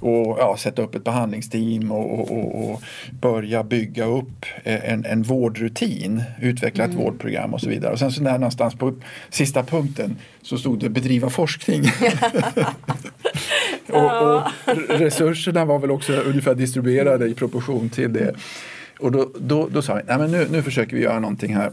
Och 0.00 0.36
ja, 0.38 0.56
sätta 0.58 0.82
upp 0.82 0.94
ett 0.94 1.04
behandlingsteam 1.04 1.92
och, 1.92 2.20
och, 2.20 2.30
och, 2.30 2.70
och 2.70 2.82
börja 3.20 3.64
bygga 3.64 4.04
upp 4.04 4.46
en, 4.64 5.04
en 5.04 5.22
vårdrutin, 5.22 6.22
utveckla 6.40 6.84
mm. 6.84 6.96
ett 6.96 7.04
vårdprogram 7.04 7.54
och 7.54 7.60
så 7.60 7.68
vidare. 7.68 7.92
Och 7.92 7.98
sen 7.98 8.12
så 8.12 8.22
där 8.22 8.38
någonstans 8.38 8.74
på 8.74 8.94
sista 9.30 9.62
punkten 9.62 10.16
så 10.42 10.58
stod 10.58 10.80
det 10.80 10.88
bedriva 10.88 11.30
forskning. 11.30 11.82
och, 13.88 14.22
och, 14.22 14.42
resurserna 14.88 15.64
var 15.64 15.78
väl 15.78 15.90
också 15.90 16.12
ungefär 16.12 16.54
distribuerade 16.54 17.26
i 17.26 17.34
proportion 17.34 17.88
till 17.88 18.12
det. 18.12 18.34
Och 18.98 19.12
då, 19.12 19.30
då, 19.38 19.68
då 19.68 19.82
sa 19.82 19.94
vi, 19.94 20.02
Nej, 20.06 20.18
men 20.18 20.30
nu, 20.30 20.46
nu 20.50 20.62
försöker 20.62 20.96
vi 20.96 21.02
göra 21.02 21.20
någonting 21.20 21.56
här. 21.56 21.72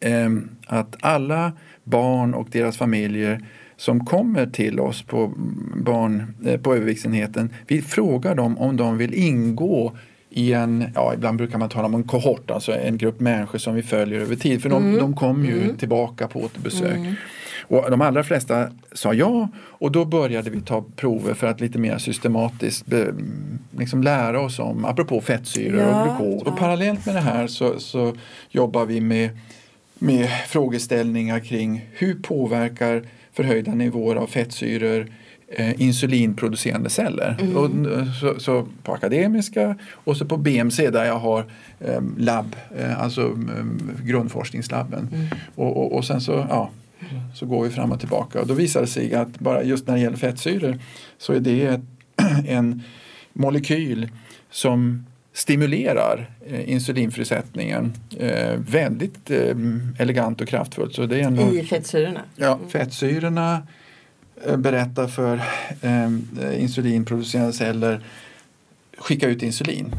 Ehm, 0.00 0.48
att 0.66 0.96
alla 1.00 1.52
barn 1.84 2.34
och 2.34 2.48
deras 2.50 2.76
familjer 2.76 3.44
som 3.78 4.04
kommer 4.04 4.46
till 4.46 4.80
oss 4.80 5.02
på, 5.02 5.32
barn, 5.76 6.34
eh, 6.46 6.60
på 6.60 6.74
överviktsenheten, 6.74 7.50
vi 7.66 7.82
frågar 7.82 8.34
dem 8.34 8.58
om 8.58 8.76
de 8.76 8.98
vill 8.98 9.14
ingå 9.14 9.96
i 10.30 10.52
en, 10.52 10.84
ja 10.94 11.14
ibland 11.14 11.38
brukar 11.38 11.58
man 11.58 11.68
tala 11.68 11.86
om 11.86 11.94
en 11.94 12.02
kohort, 12.02 12.50
alltså 12.50 12.72
en 12.72 12.98
grupp 12.98 13.20
människor 13.20 13.58
som 13.58 13.74
vi 13.74 13.82
följer 13.82 14.20
över 14.20 14.36
tid. 14.36 14.62
För 14.62 14.68
de, 14.68 14.84
mm. 14.84 14.98
de 14.98 15.16
kommer 15.16 15.46
ju 15.46 15.62
mm. 15.62 15.76
tillbaka 15.76 16.28
på 16.28 16.40
återbesök. 16.40 16.96
Mm. 16.96 17.14
Och 17.68 17.90
de 17.90 18.00
allra 18.00 18.24
flesta 18.24 18.68
sa 18.92 19.14
ja 19.14 19.48
och 19.56 19.92
då 19.92 20.04
började 20.04 20.50
vi 20.50 20.60
ta 20.60 20.84
prover 20.96 21.34
för 21.34 21.46
att 21.46 21.60
lite 21.60 21.78
mer 21.78 21.98
systematiskt 21.98 22.86
be, 22.86 23.14
liksom 23.78 24.02
lära 24.02 24.40
oss 24.40 24.58
om, 24.58 24.84
apropå 24.84 25.20
fettsyror 25.20 25.80
ja, 25.80 26.02
och 26.02 26.18
glukos. 26.18 26.42
Och 26.42 26.58
parallellt 26.58 27.06
med 27.06 27.14
det 27.14 27.20
här 27.20 27.46
så, 27.46 27.80
så 27.80 28.14
jobbar 28.50 28.86
vi 28.86 29.00
med, 29.00 29.30
med 29.98 30.28
frågeställningar 30.48 31.40
kring 31.40 31.84
hur 31.92 32.14
påverkar 32.14 33.02
förhöjda 33.38 33.74
nivåer 33.74 34.16
av 34.16 34.26
fettsyror 34.26 35.06
eh, 35.48 35.80
insulinproducerande 35.80 36.90
celler. 36.90 37.36
Mm. 37.40 37.56
Och, 37.56 37.70
så, 38.20 38.40
så, 38.40 38.66
på 38.82 38.92
akademiska 38.92 39.76
och 39.92 40.16
så 40.16 40.24
på 40.24 40.36
BMC 40.36 40.90
där 40.90 41.04
jag 41.04 41.18
har 41.18 41.44
eh, 41.80 42.00
labb, 42.16 42.56
eh, 42.78 43.02
alltså 43.02 43.22
eh, 43.22 44.04
grundforskningslabben. 44.04 45.08
Mm. 45.12 45.26
Och, 45.54 45.76
och, 45.76 45.92
och, 45.92 46.04
sen 46.04 46.20
så, 46.20 46.46
ja, 46.48 46.70
så 47.34 47.46
går 47.46 47.64
vi 47.64 47.70
fram 47.70 47.92
och 47.92 48.00
tillbaka 48.00 48.40
och 48.40 48.46
då 48.46 48.54
visar 48.54 48.80
det 48.80 48.86
sig 48.86 49.14
att 49.14 49.38
bara 49.38 49.62
just 49.62 49.86
när 49.86 49.94
det 49.94 50.00
gäller 50.00 50.16
fettsyror 50.16 50.78
så 51.18 51.32
är 51.32 51.40
det 51.40 51.66
ett, 51.66 51.80
en 52.48 52.82
molekyl 53.32 54.10
som 54.50 55.06
stimulerar 55.38 56.30
eh, 56.46 56.70
insulinfrisättningen 56.70 57.92
eh, 58.18 58.58
väldigt 58.58 59.30
eh, 59.30 59.56
elegant 59.98 60.40
och 60.40 60.48
kraftfullt. 60.48 60.94
Så 60.94 61.06
det 61.06 61.20
är 61.20 61.22
ändå, 61.22 61.54
I 61.54 61.64
fettsyrorna? 61.64 62.20
Ja, 62.36 62.54
mm. 62.54 62.68
fettsyrorna 62.68 63.66
berättar 64.56 65.08
för 65.08 65.40
insulinproducerande 66.54 67.52
celler 67.52 68.00
skicka 68.98 69.28
ut 69.28 69.42
insulin. 69.42 69.94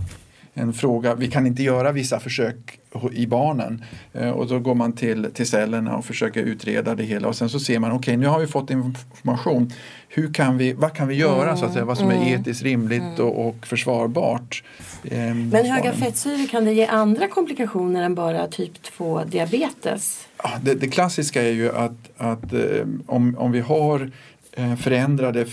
En 0.59 0.73
fråga. 0.73 1.15
Vi 1.15 1.27
kan 1.27 1.47
inte 1.47 1.63
göra 1.63 1.91
vissa 1.91 2.19
försök 2.19 2.79
i 3.11 3.27
barnen. 3.27 3.83
Eh, 4.13 4.29
och 4.29 4.47
då 4.47 4.59
går 4.59 4.75
man 4.75 4.93
till, 4.93 5.27
till 5.33 5.47
cellerna 5.47 5.95
och 5.95 6.05
försöker 6.05 6.41
utreda 6.41 6.95
det 6.95 7.03
hela 7.03 7.27
och 7.27 7.35
sen 7.35 7.49
så 7.49 7.59
ser 7.59 7.79
man 7.79 7.91
okej 7.91 7.99
okay, 7.99 8.17
nu 8.17 8.27
har 8.27 8.39
vi 8.39 8.47
fått 8.47 8.69
information. 8.69 9.73
Hur 10.09 10.33
kan 10.33 10.57
vi, 10.57 10.73
vad 10.73 10.93
kan 10.93 11.07
vi 11.07 11.15
göra 11.15 11.43
mm, 11.43 11.57
så 11.57 11.65
att 11.65 11.73
säga, 11.73 11.85
vad 11.85 11.97
som 11.97 12.09
är 12.09 12.15
mm. 12.15 12.41
etiskt 12.41 12.63
rimligt 12.63 13.01
mm. 13.01 13.25
och, 13.25 13.47
och, 13.47 13.67
försvarbart. 13.67 14.63
Eh, 15.03 15.17
Men 15.19 15.65
höga 15.65 15.93
fettsyror 15.93 16.47
kan 16.47 16.65
det 16.65 16.73
ge 16.73 16.85
andra 16.85 17.27
komplikationer 17.27 18.03
än 18.03 18.15
bara 18.15 18.47
typ 18.47 18.83
2 18.83 19.23
diabetes? 19.23 20.27
Ja, 20.43 20.51
det, 20.61 20.73
det 20.73 20.87
klassiska 20.87 21.41
är 21.41 21.51
ju 21.51 21.75
att, 21.75 22.09
att 22.17 22.53
eh, 22.53 22.61
om, 23.07 23.35
om 23.37 23.51
vi 23.51 23.59
har 23.59 24.11
eh, 24.51 24.75
förändrade 24.75 25.45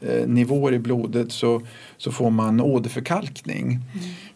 fettnivåer 0.00 0.72
i 0.72 0.78
blodet 0.78 1.32
så, 1.32 1.62
så 1.96 2.12
får 2.12 2.30
man 2.30 2.60
åderförkalkning. 2.60 3.66
Mm. 3.66 3.80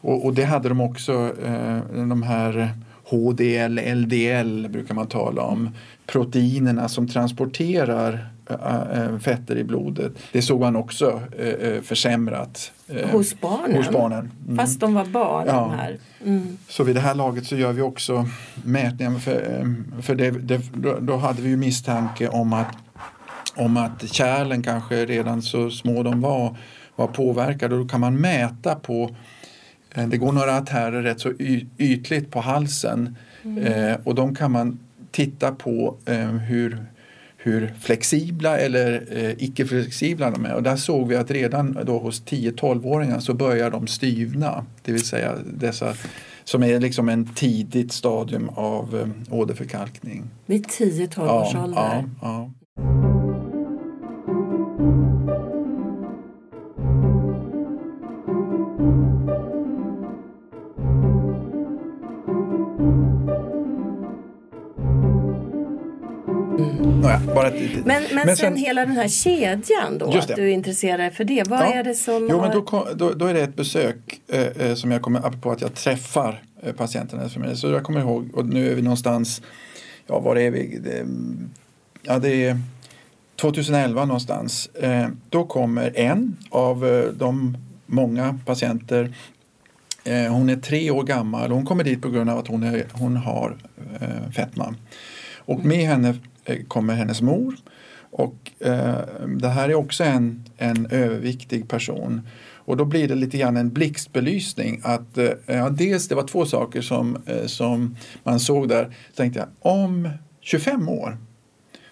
Och, 0.01 0.25
och, 0.25 0.35
det 0.35 0.45
hade 0.45 0.69
de 0.69 0.81
också, 0.81 1.33
eh, 1.45 1.79
de 2.09 2.23
här 2.23 2.71
HDL, 3.05 3.81
LDL 3.95 4.69
brukar 4.69 4.95
man 4.95 5.07
tala 5.07 5.43
om, 5.43 5.71
proteinerna 6.07 6.89
som 6.89 7.09
transporterar 7.09 8.29
fetter 9.23 9.57
i 9.57 9.65
blodet. 9.65 10.13
Det 10.33 10.43
såg 10.43 10.61
man 10.61 10.77
också 10.77 11.21
försämrat. 11.83 12.73
Hos 13.13 13.41
barnen? 13.41 13.77
Hos 13.77 13.91
barnen. 13.91 14.31
Mm. 14.45 14.57
Fast 14.57 14.81
de 14.81 14.95
var 14.95 15.05
barn? 15.05 15.47
Ja. 15.47 15.75
Här. 15.77 15.99
Mm. 16.25 16.59
Så 16.69 16.85
vid 16.85 16.95
det 16.97 17.01
här 17.01 17.15
laget 17.15 17.47
så 17.47 17.57
gör 17.57 17.73
vi 17.73 17.83
också 17.83 18.29
mätningar. 18.65 19.19
För, 19.19 19.75
för 20.03 20.15
det, 20.15 20.31
det, 20.31 20.61
då 21.01 21.17
hade 21.17 21.43
vi 21.43 21.49
ju 21.49 21.57
misstanke 21.57 22.29
om 22.29 22.53
att, 22.53 22.77
om 23.57 23.77
att 23.77 24.13
kärlen 24.13 24.63
kanske 24.63 25.05
redan 25.07 25.43
så 25.43 25.71
små 25.71 26.03
de 26.03 26.21
var 26.21 26.57
var 26.97 27.07
påverkade. 27.07 27.77
Då 27.77 27.85
kan 27.85 28.01
man 28.01 28.21
mäta 28.21 28.75
på 28.75 29.17
det 29.95 30.17
går 30.17 30.33
några 30.33 30.57
artärer 30.57 31.03
rätt 31.03 31.21
så 31.21 31.33
ytligt 31.79 32.31
på 32.31 32.41
halsen 32.41 33.17
mm. 33.43 33.59
eh, 33.59 33.97
och 34.05 34.15
de 34.15 34.35
kan 34.35 34.53
man 34.53 34.79
titta 35.11 35.53
på 35.53 35.97
eh, 36.07 36.29
hur, 36.29 36.87
hur 37.37 37.75
flexibla 37.81 38.59
eller 38.59 39.07
eh, 39.11 39.31
icke-flexibla 39.39 40.31
de 40.31 40.45
är. 40.45 40.55
Och 40.55 40.63
där 40.63 40.77
såg 40.77 41.09
vi 41.09 41.17
att 41.17 41.31
redan 41.31 41.79
då 41.85 41.99
hos 41.99 42.23
10-12-åringar 42.23 43.21
så 43.21 43.35
börjar 43.35 43.71
de 43.71 43.87
styvna. 43.87 44.67
Det 44.83 44.93
vill 44.93 45.05
säga 45.07 45.35
dessa 45.47 45.95
som 46.45 46.63
är 46.63 46.81
liksom 46.81 47.09
en 47.09 47.27
tidigt 47.35 47.93
stadium 47.93 48.49
av 48.49 49.01
eh, 49.01 49.35
åderförkalkning. 49.35 50.25
Vid 50.47 50.67
10-12 50.67 51.29
års 51.29 51.55
ålder? 51.55 51.77
Ja, 51.77 52.05
ja. 52.23 52.51
Men, 67.85 68.03
men, 68.03 68.09
men 68.15 68.27
sen, 68.27 68.37
sen, 68.37 68.57
hela 68.57 68.87
den 68.87 68.97
här 68.97 69.09
kedjan 69.09 69.99
då, 69.99 70.19
att 70.19 70.37
du 70.37 70.43
är 70.43 70.53
intresserad 70.53 71.15
för 71.15 71.25
det. 71.25 71.49
Vad 71.49 71.61
ja. 71.61 71.75
är 71.75 71.85
det 71.85 71.95
som 71.95 72.29
jo, 72.31 72.39
har... 72.39 72.49
men 72.49 72.57
då, 72.57 72.89
då, 72.95 73.13
då, 73.13 73.27
är 73.27 73.35
det 73.35 73.43
ett 73.43 73.57
besök 73.57 74.21
eh, 74.29 74.41
eh 74.41 74.75
som 74.75 74.91
jag 74.91 75.03
kommer, 75.03 75.27
apropå 75.27 75.51
att 75.51 75.61
jag 75.61 75.75
träffar 75.75 76.43
eh, 76.63 76.73
patienterna. 76.73 77.55
Så 77.55 77.71
jag 77.71 77.83
kommer 77.83 78.01
ihåg, 78.01 78.31
och 78.35 78.47
nu 78.47 78.71
är 78.71 78.75
vi 78.75 78.83
någonstans, 78.83 79.43
ja 80.07 80.19
var 80.21 80.37
är 80.37 80.51
vi? 80.51 80.79
Det, 80.85 81.07
ja, 82.03 82.19
det 82.19 82.47
är 82.47 82.61
2011 83.37 84.05
någonstans. 84.05 84.67
Eh, 84.67 85.07
då 85.29 85.45
kommer 85.45 85.99
en 85.99 86.37
av 86.51 86.87
eh, 86.87 87.05
de 87.05 87.57
många 87.87 88.39
patienter 88.47 89.15
eh, 90.05 90.33
hon 90.33 90.49
är 90.49 90.57
tre 90.57 90.91
år 90.91 91.03
gammal 91.03 91.51
och 91.51 91.57
hon 91.57 91.67
kommer 91.67 91.85
dit 91.85 92.03
på 92.03 92.11
grund 92.11 92.31
av 92.31 92.39
att 92.39 92.49
hon, 92.49 92.63
är, 92.63 92.87
hon 92.93 93.17
har 93.17 93.57
eh, 94.01 94.31
fetma. 94.33 94.75
Och 95.45 95.65
med 95.65 95.87
henne 95.87 96.15
Eh, 96.45 96.65
kommer 96.69 96.95
hennes 96.95 97.23
mor. 97.23 97.57
Och 98.11 98.53
eh, 98.61 98.99
det 99.27 99.49
här 99.49 99.69
är 99.69 99.75
också 99.75 100.05
en, 100.05 100.45
en 100.57 100.87
överviktig 100.91 101.69
person. 101.69 102.21
Och 102.55 102.77
då 102.77 102.85
blir 102.85 103.09
det 103.09 103.15
lite 103.15 103.39
grann 103.39 103.57
en 103.57 103.73
blixtbelysning. 103.73 104.81
Att, 104.85 105.19
eh, 105.19 105.71
dels 105.71 106.09
det 106.09 106.15
var 106.15 106.27
två 106.27 106.47
saker 106.47 106.83
som, 106.83 107.17
eh, 107.27 107.47
som 107.47 107.97
man 108.23 108.41
såg 108.41 108.69
där. 108.69 108.85
Så 109.11 109.17
tänkte 109.17 109.39
jag, 109.41 109.73
om 109.73 110.09
25 110.41 110.89
år 110.89 111.19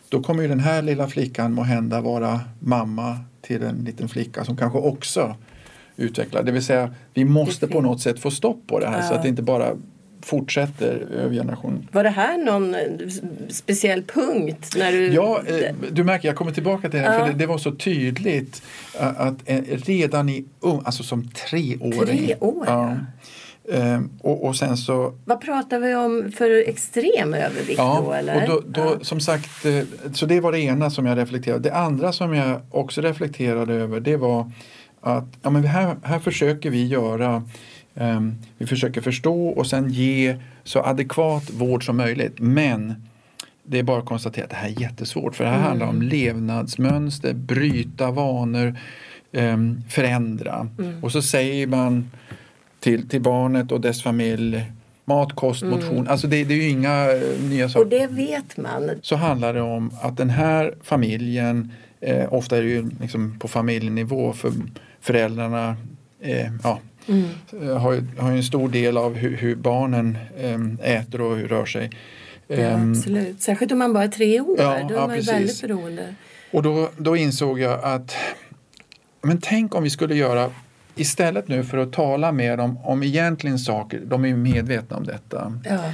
då 0.08 0.22
kommer 0.22 0.42
ju 0.42 0.48
den 0.48 0.60
här 0.60 0.82
lilla 0.82 1.08
flickan 1.08 1.52
må 1.52 1.62
hända 1.62 2.00
vara 2.00 2.40
mamma 2.58 3.18
till 3.40 3.62
en 3.62 3.76
liten 3.84 4.08
flicka 4.08 4.44
som 4.44 4.56
kanske 4.56 4.78
också 4.78 5.36
utvecklar. 5.96 6.42
Det 6.42 6.52
vill 6.52 6.64
säga, 6.64 6.94
vi 7.14 7.24
måste 7.24 7.68
på 7.68 7.80
något 7.80 8.00
sätt 8.00 8.18
få 8.18 8.30
stopp 8.30 8.66
på 8.66 8.78
det 8.78 8.88
här 8.88 9.00
ja. 9.00 9.08
så 9.08 9.14
att 9.14 9.22
det 9.22 9.28
inte 9.28 9.42
bara 9.42 9.76
fortsätter 10.22 11.06
över 11.10 11.34
generationer. 11.34 11.80
Var 11.92 12.04
det 12.04 12.10
här 12.10 12.38
någon 12.38 12.74
eh, 12.74 12.80
speciell 13.48 14.02
punkt? 14.02 14.74
När 14.76 14.92
du... 14.92 15.12
Ja, 15.12 15.42
eh, 15.46 15.74
du 15.92 16.04
märker, 16.04 16.28
jag 16.28 16.36
kommer 16.36 16.52
tillbaka 16.52 16.90
till 16.90 17.00
det, 17.00 17.06
ja. 17.06 17.12
för 17.12 17.26
det, 17.26 17.38
det, 17.38 17.46
var 17.46 17.58
så 17.58 17.72
tydligt 17.72 18.62
att 18.98 19.36
redan 19.68 20.28
i 20.28 20.44
alltså 20.84 21.02
som 21.02 21.28
treåring. 21.28 22.06
Tre 22.06 22.36
år? 22.40 22.64
Ja. 22.66 22.96
Um, 23.64 24.10
och, 24.20 24.46
och, 24.46 24.56
sen 24.56 24.76
så... 24.76 25.14
Vad 25.24 25.40
pratar 25.40 25.78
vi 25.78 25.94
om 25.94 26.32
för 26.36 26.68
extrem 26.68 27.34
övervikt 27.34 27.78
ja, 27.78 28.02
då? 28.04 28.12
Eller? 28.12 28.42
Och 28.42 28.48
då, 28.48 28.62
då 28.66 28.80
ja. 28.80 29.04
som 29.04 29.20
sagt, 29.20 29.66
så 30.12 30.26
det 30.26 30.40
var 30.40 30.52
det 30.52 30.60
ena 30.60 30.90
som 30.90 31.06
jag 31.06 31.18
reflekterade. 31.18 31.62
Det 31.62 31.74
andra 31.74 32.12
som 32.12 32.34
jag 32.34 32.60
också 32.70 33.00
reflekterade 33.00 33.74
över 33.74 34.00
det 34.00 34.16
var 34.16 34.50
att 35.02 35.24
ja, 35.42 35.50
men 35.50 35.64
här, 35.64 35.96
här 36.02 36.18
försöker 36.18 36.70
vi 36.70 36.86
göra 36.86 37.42
vi 38.58 38.66
försöker 38.66 39.00
förstå 39.00 39.48
och 39.48 39.66
sen 39.66 39.90
ge 39.90 40.36
så 40.64 40.82
adekvat 40.82 41.50
vård 41.50 41.86
som 41.86 41.96
möjligt. 41.96 42.34
Men 42.38 42.94
det 43.62 43.78
är 43.78 43.82
bara 43.82 43.98
att 43.98 44.06
konstatera 44.06 44.44
att 44.44 44.50
det 44.50 44.56
här 44.56 44.68
är 44.68 44.80
jättesvårt 44.80 45.34
för 45.34 45.44
det 45.44 45.50
här 45.50 45.56
mm. 45.56 45.68
handlar 45.68 45.86
om 45.86 46.02
levnadsmönster, 46.02 47.34
bryta 47.34 48.10
vanor, 48.10 48.76
um, 49.32 49.82
förändra. 49.88 50.68
Mm. 50.78 51.04
Och 51.04 51.12
så 51.12 51.22
säger 51.22 51.66
man 51.66 52.10
till, 52.80 53.08
till 53.08 53.20
barnet 53.20 53.72
och 53.72 53.80
dess 53.80 54.02
familj 54.02 54.64
mat, 55.04 55.32
kost, 55.32 55.62
mm. 55.62 55.74
motion. 55.74 56.08
Alltså 56.08 56.26
det, 56.26 56.44
det, 56.44 56.54
är 56.54 56.58
ju 56.58 56.68
inga 56.68 57.12
uh, 57.12 57.42
nya 57.48 57.68
saker. 57.68 57.84
Och 57.84 57.90
det 57.90 58.06
vet 58.06 58.56
man. 58.56 58.90
Så 59.02 59.16
handlar 59.16 59.54
det 59.54 59.62
om 59.62 59.90
att 60.02 60.16
den 60.16 60.30
här 60.30 60.74
familjen, 60.82 61.72
eh, 62.00 62.32
ofta 62.32 62.58
är 62.58 62.62
det 62.62 62.68
ju 62.68 62.90
liksom 63.00 63.38
på 63.38 63.48
familjenivå 63.48 64.32
för 64.32 64.52
föräldrarna, 65.00 65.76
eh, 66.20 66.52
ja, 66.62 66.80
Mm. 67.08 67.28
Har, 67.78 68.20
har 68.20 68.30
en 68.30 68.42
stor 68.42 68.68
del 68.68 68.96
av 68.96 69.14
hur, 69.14 69.36
hur 69.36 69.56
barnen 69.56 70.18
äm, 70.38 70.78
äter 70.82 71.20
och 71.20 71.36
hur 71.36 71.48
rör 71.48 71.64
sig. 71.64 71.90
Ja, 72.46 72.56
ehm, 72.56 72.92
absolut, 72.92 73.42
särskilt 73.42 73.72
om 73.72 73.78
man 73.78 73.92
bara 73.92 74.04
är 74.04 74.08
tre 74.08 74.40
år. 74.40 74.56
Ja, 74.58 74.64
då 74.88 74.94
är 74.94 74.98
ja, 74.98 75.06
man 75.06 75.16
precis. 75.16 75.32
väldigt 75.32 75.62
beroende. 75.62 76.14
Och 76.50 76.62
då, 76.62 76.90
då 76.96 77.16
insåg 77.16 77.60
jag 77.60 77.84
att 77.84 78.16
men 79.22 79.38
tänk 79.40 79.74
om 79.74 79.82
vi 79.82 79.90
skulle 79.90 80.14
göra 80.14 80.50
istället 80.94 81.48
nu 81.48 81.64
för 81.64 81.78
att 81.78 81.92
tala 81.92 82.32
med 82.32 82.58
dem 82.58 82.78
om 82.78 83.02
egentligen 83.02 83.58
saker, 83.58 84.02
de 84.04 84.24
är 84.24 84.34
medvetna 84.34 84.96
om 84.96 85.04
detta. 85.04 85.58
Ja. 85.64 85.92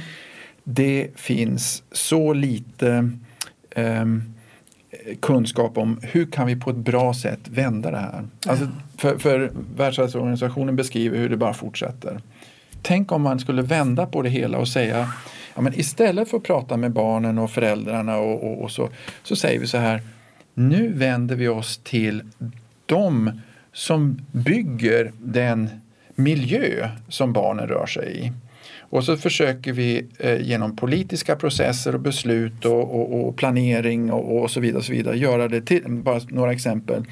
Det 0.63 1.07
finns 1.15 1.83
så 1.91 2.33
lite 2.33 3.11
um, 3.75 4.33
kunskap 5.19 5.77
om 5.77 5.99
hur 6.01 6.25
kan 6.25 6.47
vi 6.47 6.55
på 6.55 6.69
ett 6.69 6.75
bra 6.75 7.13
sätt 7.13 7.39
vända 7.45 7.91
det 7.91 7.97
här. 7.97 8.23
Alltså, 8.47 8.67
för, 8.97 9.17
för 9.17 9.51
Världshälsoorganisationen 9.75 10.75
beskriver 10.75 11.17
hur 11.17 11.29
det 11.29 11.37
bara 11.37 11.53
fortsätter. 11.53 12.21
Tänk 12.81 13.11
om 13.11 13.21
man 13.21 13.39
skulle 13.39 13.61
vända 13.61 14.05
på 14.05 14.21
det 14.21 14.29
hela 14.29 14.57
och 14.57 14.67
säga 14.67 15.09
ja, 15.55 15.61
men 15.61 15.79
istället 15.79 16.29
för 16.29 16.37
att 16.37 16.43
prata 16.43 16.77
med 16.77 16.91
barnen 16.91 17.37
och 17.37 17.51
föräldrarna 17.51 18.17
och, 18.17 18.43
och, 18.43 18.63
och 18.63 18.71
så, 18.71 18.89
så 19.23 19.35
säger 19.35 19.59
vi 19.59 19.67
så 19.67 19.77
här 19.77 20.01
nu 20.53 20.93
vänder 20.93 21.35
vi 21.35 21.47
oss 21.47 21.77
till 21.77 22.21
de 22.85 23.41
som 23.73 24.21
bygger 24.31 25.11
den 25.17 25.69
miljö 26.15 26.89
som 27.09 27.33
barnen 27.33 27.67
rör 27.67 27.85
sig 27.85 28.25
i. 28.25 28.31
Och 28.89 29.03
så 29.03 29.17
försöker 29.17 29.73
vi 29.73 30.05
eh, 30.19 30.41
genom 30.41 30.75
politiska 30.75 31.35
processer 31.35 31.95
och 31.95 32.01
beslut 32.01 32.65
och, 32.65 32.95
och, 32.95 33.27
och 33.27 33.35
planering 33.35 34.11
och, 34.11 34.41
och, 34.41 34.51
så 34.51 34.59
vidare, 34.59 34.77
och 34.77 34.85
så 34.85 34.91
vidare 34.91 35.17
göra 35.17 35.47
det 35.47 35.61
till, 35.61 35.83
bara 35.87 36.21
några 36.29 36.51
exempel, 36.51 37.03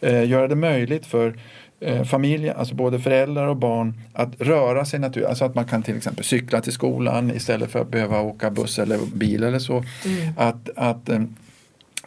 eh, 0.00 0.28
göra 0.28 0.48
det 0.48 0.54
möjligt 0.54 1.06
för 1.06 1.38
eh, 1.80 2.04
familjen, 2.04 2.56
alltså 2.56 2.74
både 2.74 3.00
föräldrar 3.00 3.46
och 3.46 3.56
barn, 3.56 3.94
att 4.12 4.40
röra 4.40 4.84
sig 4.84 5.00
naturligt. 5.00 5.28
Alltså 5.28 5.44
att 5.44 5.54
man 5.54 5.64
kan 5.64 5.82
till 5.82 5.96
exempel 5.96 6.24
cykla 6.24 6.60
till 6.60 6.72
skolan 6.72 7.30
istället 7.30 7.70
för 7.70 7.80
att 7.80 7.90
behöva 7.90 8.20
åka 8.20 8.50
buss 8.50 8.78
eller 8.78 8.98
bil 9.14 9.42
eller 9.42 9.58
så. 9.58 9.76
Mm. 9.76 10.32
Att, 10.36 10.70
att 10.76 11.08
eh, 11.08 11.20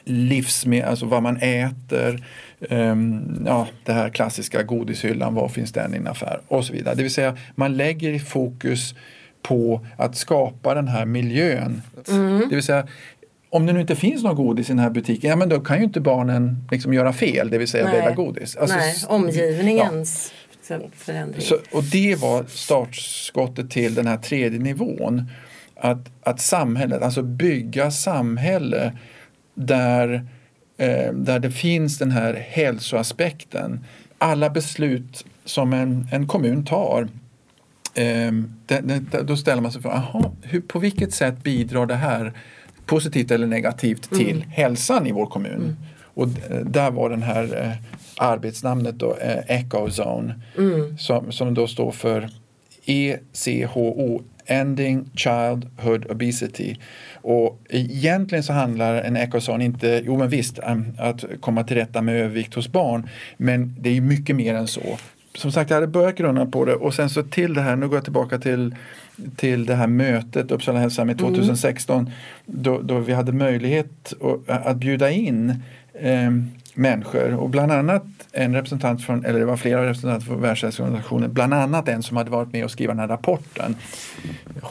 livsmedel, 0.06 0.90
alltså 0.90 1.06
vad 1.06 1.24
man 1.24 1.38
äter, 1.38 2.26
um, 2.70 3.44
ja, 3.46 3.68
det 3.86 3.94
här 3.94 4.10
klassiska 4.10 4.64
godishyllan, 4.64 5.34
var 5.34 5.48
finns 5.50 5.72
den 5.72 5.94
i 5.94 5.98
en 5.98 6.08
affär 6.08 6.40
och 6.48 6.66
så 6.66 6.74
vidare. 6.74 6.96
Det 6.96 7.04
vill 7.04 7.14
säga 7.14 7.38
man 7.56 7.78
lägger 7.78 8.20
fokus 8.20 8.96
på 9.42 9.86
att 9.98 10.18
skapa 10.18 10.74
den 10.76 10.88
här 10.88 11.06
miljön. 11.06 11.82
Mm. 12.10 12.40
Det 12.50 12.56
vill 12.56 12.64
säga 12.64 12.88
om 13.50 13.66
det 13.66 13.74
nu 13.74 13.82
inte 13.82 13.96
finns 13.96 14.24
någon 14.24 14.36
godis 14.36 14.70
i 14.70 14.72
den 14.72 14.80
här 14.80 14.90
butiken, 14.90 15.30
ja 15.30 15.36
men 15.36 15.50
då 15.50 15.60
kan 15.60 15.78
ju 15.78 15.84
inte 15.84 16.00
barnen 16.00 16.68
liksom 16.72 16.94
göra 16.94 17.14
fel, 17.14 17.50
det 17.50 17.58
vill 17.58 17.68
säga 17.68 17.86
välja 17.86 18.12
godis. 18.12 18.56
Alltså, 18.56 18.78
Nej, 18.78 18.96
omgivningens 19.08 20.34
Så, 21.42 21.56
och 21.72 21.84
det 21.84 22.16
var 22.16 22.46
startskottet 22.48 23.72
till 23.72 23.96
den 23.96 24.08
här 24.08 24.18
tredje 24.18 24.60
nivån. 24.60 25.30
Att, 25.76 26.10
att 26.24 26.42
samhället, 26.42 27.02
alltså 27.02 27.22
bygga 27.22 27.92
samhälle 27.92 28.94
där, 29.54 30.28
eh, 30.78 31.14
där 31.14 31.40
det 31.40 31.52
finns 31.52 31.98
den 31.98 32.12
här 32.12 32.34
hälsoaspekten. 32.34 33.86
Alla 34.18 34.50
beslut 34.50 35.26
som 35.46 35.74
en, 35.74 36.08
en 36.12 36.28
kommun 36.28 36.66
tar 36.66 37.08
eh, 37.94 38.32
det, 38.66 38.82
det, 38.82 39.22
då 39.22 39.38
ställer 39.38 39.62
man 39.62 39.72
sig 39.72 39.82
frågan, 39.82 40.04
på 40.68 40.80
vilket 40.80 41.14
sätt 41.14 41.44
bidrar 41.44 41.86
det 41.86 41.96
här 41.96 42.34
positivt 42.86 43.32
eller 43.32 43.48
negativt 43.48 44.10
till 44.10 44.38
mm. 44.38 44.50
hälsan 44.50 45.08
i 45.08 45.12
vår 45.12 45.26
kommun? 45.26 45.54
Mm. 45.54 45.76
Och 46.16 46.28
där 46.66 46.92
var 46.92 47.10
den 47.10 47.24
här 47.24 47.62
eh, 47.64 47.72
arbetsnamnet 48.18 48.96
då, 48.96 49.16
eh, 49.16 49.58
Echozone, 49.60 50.42
mm. 50.58 50.98
som, 50.98 51.32
som 51.32 51.54
då 51.54 51.68
står 51.68 51.92
för 51.92 52.30
ECHO, 52.86 54.22
Ending 54.46 55.10
Childhood 55.16 56.06
Obesity. 56.12 56.76
Och 57.22 57.60
egentligen 57.70 58.44
så 58.44 58.54
handlar 58.54 58.96
en 58.96 59.18
ecozone 59.18 59.66
inte, 59.66 60.02
jo 60.06 60.18
men 60.18 60.30
visst, 60.30 60.60
att 60.98 61.24
komma 61.40 61.64
till 61.64 61.78
rätta 61.78 62.02
med 62.02 62.16
övervikt 62.16 62.54
hos 62.54 62.72
barn, 62.72 63.10
men 63.38 63.76
det 63.80 63.98
är 63.98 64.02
mycket 64.02 64.36
mer 64.36 64.54
än 64.54 64.68
så. 64.68 64.98
Som 65.36 65.52
sagt, 65.52 65.70
jag 65.70 65.78
hade 65.78 65.88
börjat 65.88 66.16
grunna 66.16 66.46
på 66.46 66.66
det 66.66 66.74
och 66.74 66.94
sen 66.94 67.10
så 67.10 67.24
till 67.24 67.54
det 67.54 67.62
här, 67.62 67.76
nu 67.76 67.88
går 67.88 67.98
jag 67.98 68.04
tillbaka 68.04 68.40
till 68.40 68.76
till 69.36 69.66
det 69.66 69.76
här 69.76 69.88
mötet 69.88 70.52
Uppsala 70.52 70.80
hälsa 70.80 71.06
med 71.06 71.20
2016 71.20 72.00
mm. 72.00 72.12
då, 72.46 72.82
då 72.82 73.00
vi 73.00 73.14
hade 73.14 73.32
möjlighet 73.32 74.14
att, 74.48 74.68
att 74.68 74.78
bjuda 74.78 75.12
in 75.12 75.56
eh, 75.94 76.32
människor 76.74 77.34
och 77.34 77.50
bland 77.50 77.72
annat 77.72 78.04
en 78.32 78.56
representant 78.56 79.06
från, 79.06 79.26
eller 79.26 79.40
det 79.40 79.46
var 79.46 79.58
flera 79.58 79.86
representanter 79.86 80.28
från 80.28 80.42
Världshälsoorganisationen, 80.42 81.34
bland 81.34 81.54
annat 81.54 81.88
en 81.88 82.04
som 82.04 82.18
hade 82.18 82.32
varit 82.32 82.54
med 82.54 82.64
och 82.64 82.72
skrivit 82.72 82.92
den 82.92 83.00
här 83.00 83.08
rapporten. 83.08 83.76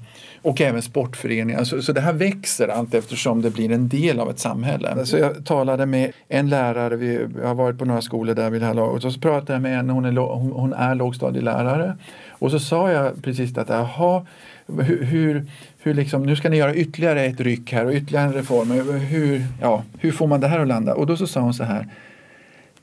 och 0.45 0.61
även 0.61 0.81
sportföreningar. 0.81 1.63
Så, 1.63 1.81
så 1.81 1.93
det 1.93 2.01
här 2.01 2.13
växer 2.13 2.67
allt 2.67 2.93
eftersom 2.93 3.41
det 3.41 3.49
blir 3.49 3.71
en 3.71 3.89
del 3.89 4.19
av 4.19 4.29
ett 4.29 4.39
samhälle. 4.39 5.05
Så 5.05 5.17
jag 5.17 5.45
talade 5.45 5.85
med 5.85 6.11
en 6.27 6.49
lärare, 6.49 6.95
vi 6.95 7.27
har 7.43 7.55
varit 7.55 7.77
på 7.77 7.85
några 7.85 8.01
skolor 8.01 8.33
där 8.33 8.49
vid 8.49 8.61
det 8.61 8.65
här 8.65 8.73
laget, 8.73 9.05
och 9.05 9.13
så 9.13 9.19
pratade 9.19 9.53
jag 9.53 9.61
med 9.61 9.79
en, 9.79 9.89
hon 9.89 10.05
är, 10.05 10.11
hon, 10.11 10.51
hon 10.51 10.73
är 10.73 10.95
lågstadielärare. 10.95 11.97
Och 12.29 12.51
så 12.51 12.59
sa 12.59 12.91
jag 12.91 13.23
precis 13.23 13.57
att 13.57 13.69
jaha, 13.69 14.25
hur, 14.67 15.03
hur, 15.03 15.45
hur 15.79 15.93
liksom, 15.93 16.23
nu 16.23 16.35
ska 16.35 16.49
ni 16.49 16.57
göra 16.57 16.75
ytterligare 16.75 17.25
ett 17.25 17.39
ryck 17.39 17.73
här 17.73 17.85
och 17.85 17.93
ytterligare 17.93 18.25
en 18.25 18.33
reform. 18.33 18.71
Hur, 18.99 19.43
ja, 19.61 19.83
hur 19.99 20.11
får 20.11 20.27
man 20.27 20.39
det 20.39 20.47
här 20.47 20.59
att 20.59 20.67
landa? 20.67 20.93
Och 20.93 21.07
då 21.07 21.17
så 21.17 21.27
sa 21.27 21.39
hon 21.39 21.53
så 21.53 21.63
här. 21.63 21.87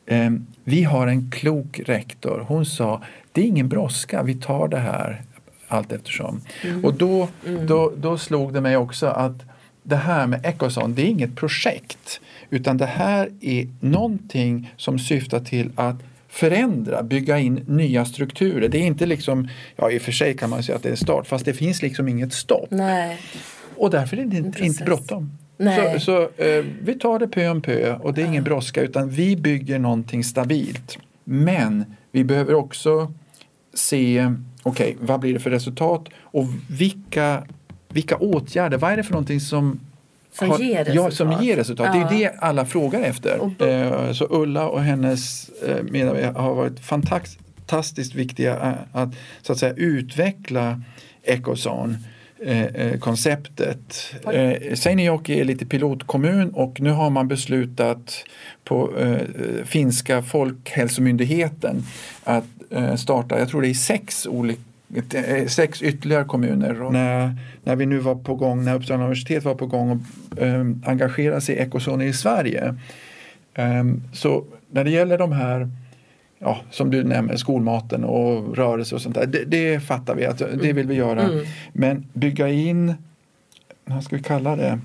Ehm, 0.06 0.46
vi 0.64 0.82
har 0.82 1.06
en 1.06 1.30
klok 1.30 1.80
rektor. 1.86 2.44
Hon 2.48 2.66
sa 2.66 3.02
det 3.32 3.40
är 3.40 3.44
ingen 3.44 3.68
brådska, 3.68 4.22
vi 4.22 4.34
tar 4.34 4.68
det 4.68 4.78
här 4.78 5.22
allt 5.72 5.92
eftersom. 5.92 6.40
Mm. 6.62 6.84
Och 6.84 6.94
då, 6.94 7.28
mm. 7.46 7.66
då, 7.66 7.92
då 7.96 8.18
slog 8.18 8.52
det 8.52 8.60
mig 8.60 8.76
också 8.76 9.06
att 9.06 9.42
det 9.82 9.96
här 9.96 10.26
med 10.26 10.46
Ecoson, 10.46 10.94
det 10.94 11.02
är 11.02 11.06
inget 11.06 11.36
projekt 11.36 12.20
utan 12.50 12.76
det 12.76 12.86
här 12.86 13.30
är 13.40 13.68
någonting 13.80 14.74
som 14.76 14.98
syftar 14.98 15.40
till 15.40 15.70
att 15.74 15.96
förändra, 16.28 17.02
bygga 17.02 17.38
in 17.38 17.64
nya 17.66 18.04
strukturer. 18.04 18.68
Det 18.68 18.78
är 18.78 18.86
inte 18.86 19.06
liksom, 19.06 19.48
ja 19.76 19.90
i 19.90 19.98
och 19.98 20.02
för 20.02 20.12
sig 20.12 20.36
kan 20.36 20.50
man 20.50 20.62
säga 20.62 20.76
att 20.76 20.82
det 20.82 20.90
är 20.90 20.96
start, 20.96 21.26
fast 21.26 21.44
det 21.44 21.54
finns 21.54 21.82
liksom 21.82 22.08
inget 22.08 22.32
stopp. 22.32 22.70
Nej. 22.70 23.18
Och 23.76 23.90
därför 23.90 24.16
är 24.16 24.24
det 24.24 24.36
inte, 24.36 24.64
inte 24.64 24.84
bråttom. 24.84 25.38
Så, 25.58 26.00
så 26.00 26.22
eh, 26.22 26.64
vi 26.82 26.94
tar 26.94 27.18
det 27.18 27.28
pö 27.28 27.48
om 27.48 27.62
pö 27.62 27.94
och 27.94 28.14
det 28.14 28.22
är 28.22 28.26
ingen 28.26 28.44
brådska 28.44 28.82
utan 28.82 29.10
vi 29.10 29.36
bygger 29.36 29.78
någonting 29.78 30.24
stabilt. 30.24 30.98
Men 31.24 31.84
vi 32.12 32.24
behöver 32.24 32.54
också 32.54 33.12
se 33.74 34.32
okej, 34.62 34.94
okay, 34.94 35.06
vad 35.06 35.20
blir 35.20 35.34
det 35.34 35.40
för 35.40 35.50
resultat 35.50 36.08
och 36.16 36.44
vilka, 36.70 37.42
vilka 37.88 38.16
åtgärder, 38.16 38.78
vad 38.78 38.92
är 38.92 38.96
det 38.96 39.02
för 39.02 39.12
någonting 39.12 39.40
som 39.40 39.80
som, 40.32 40.50
har, 40.50 40.58
ger 40.58 40.84
resultat. 40.84 40.94
Ja, 40.94 41.10
som 41.10 41.44
ger 41.44 41.56
resultat. 41.56 41.86
Ja. 41.94 42.08
Det 42.10 42.14
är 42.14 42.18
det 42.18 42.36
alla 42.38 42.66
frågar 42.66 43.00
efter. 43.00 43.38
Och, 43.38 43.62
eh, 43.62 44.12
så 44.12 44.26
Ulla 44.30 44.68
och 44.68 44.82
hennes 44.82 45.48
eh, 45.48 45.82
medarbetare 45.82 46.42
har 46.42 46.54
varit 46.54 46.80
fantastiskt 46.80 48.14
viktiga 48.14 48.52
eh, 48.52 48.72
att, 48.92 49.08
så 49.42 49.52
att 49.52 49.58
säga, 49.58 49.74
utveckla 49.74 50.82
Ecozone 51.22 51.98
eh, 52.44 52.64
eh, 52.64 52.98
konceptet. 52.98 54.14
Eh, 54.32 54.74
Seinäjoki 54.74 55.40
är 55.40 55.44
lite 55.44 55.66
pilotkommun 55.66 56.50
och 56.50 56.80
nu 56.80 56.90
har 56.90 57.10
man 57.10 57.28
beslutat 57.28 58.24
på 58.64 58.98
eh, 58.98 59.16
finska 59.64 60.22
folkhälsomyndigheten 60.22 61.82
att 62.24 62.44
Eh, 62.74 62.94
starta, 62.94 63.38
jag 63.38 63.48
tror 63.48 63.62
det 63.62 63.68
är 63.68 63.74
sex 63.74 64.26
olika 64.26 64.60
eh, 65.14 65.46
sex 65.46 65.82
ytterligare 65.82 66.24
kommuner. 66.24 66.82
Och 66.82 66.92
när, 66.92 67.34
när 67.64 67.76
vi 67.76 67.86
nu 67.86 67.98
var 67.98 68.14
på 68.14 68.34
gång, 68.34 68.64
när 68.64 68.74
Uppsala 68.74 69.04
universitet 69.04 69.44
var 69.44 69.54
på 69.54 69.66
gång 69.66 69.90
att 69.90 70.38
um, 70.38 70.82
engagera 70.86 71.40
sig 71.40 71.54
i 71.54 71.58
ekozoner 71.58 72.04
i 72.04 72.12
Sverige. 72.12 72.74
Så 74.12 74.44
när 74.70 74.84
det 74.84 74.90
gäller 74.90 75.18
de 75.18 75.32
här, 75.32 75.68
ja, 76.42 76.60
som 76.70 76.90
du 76.90 77.04
nämner, 77.04 77.36
skolmaten 77.36 78.04
och 78.04 78.56
rörelse 78.56 78.94
och 78.94 79.02
sånt 79.02 79.14
där, 79.14 79.26
det, 79.26 79.44
det 79.44 79.80
fattar 79.80 80.14
vi 80.14 80.26
att 80.26 80.38
det 80.38 80.72
vill 80.72 80.86
vi 80.86 80.94
göra. 80.94 81.22
Mm. 81.22 81.44
Men 81.72 82.06
bygga 82.12 82.48
in, 82.48 82.94
vad 83.84 84.04
ska 84.04 84.16
vi 84.16 84.22
kalla 84.22 84.56
det, 84.56 84.78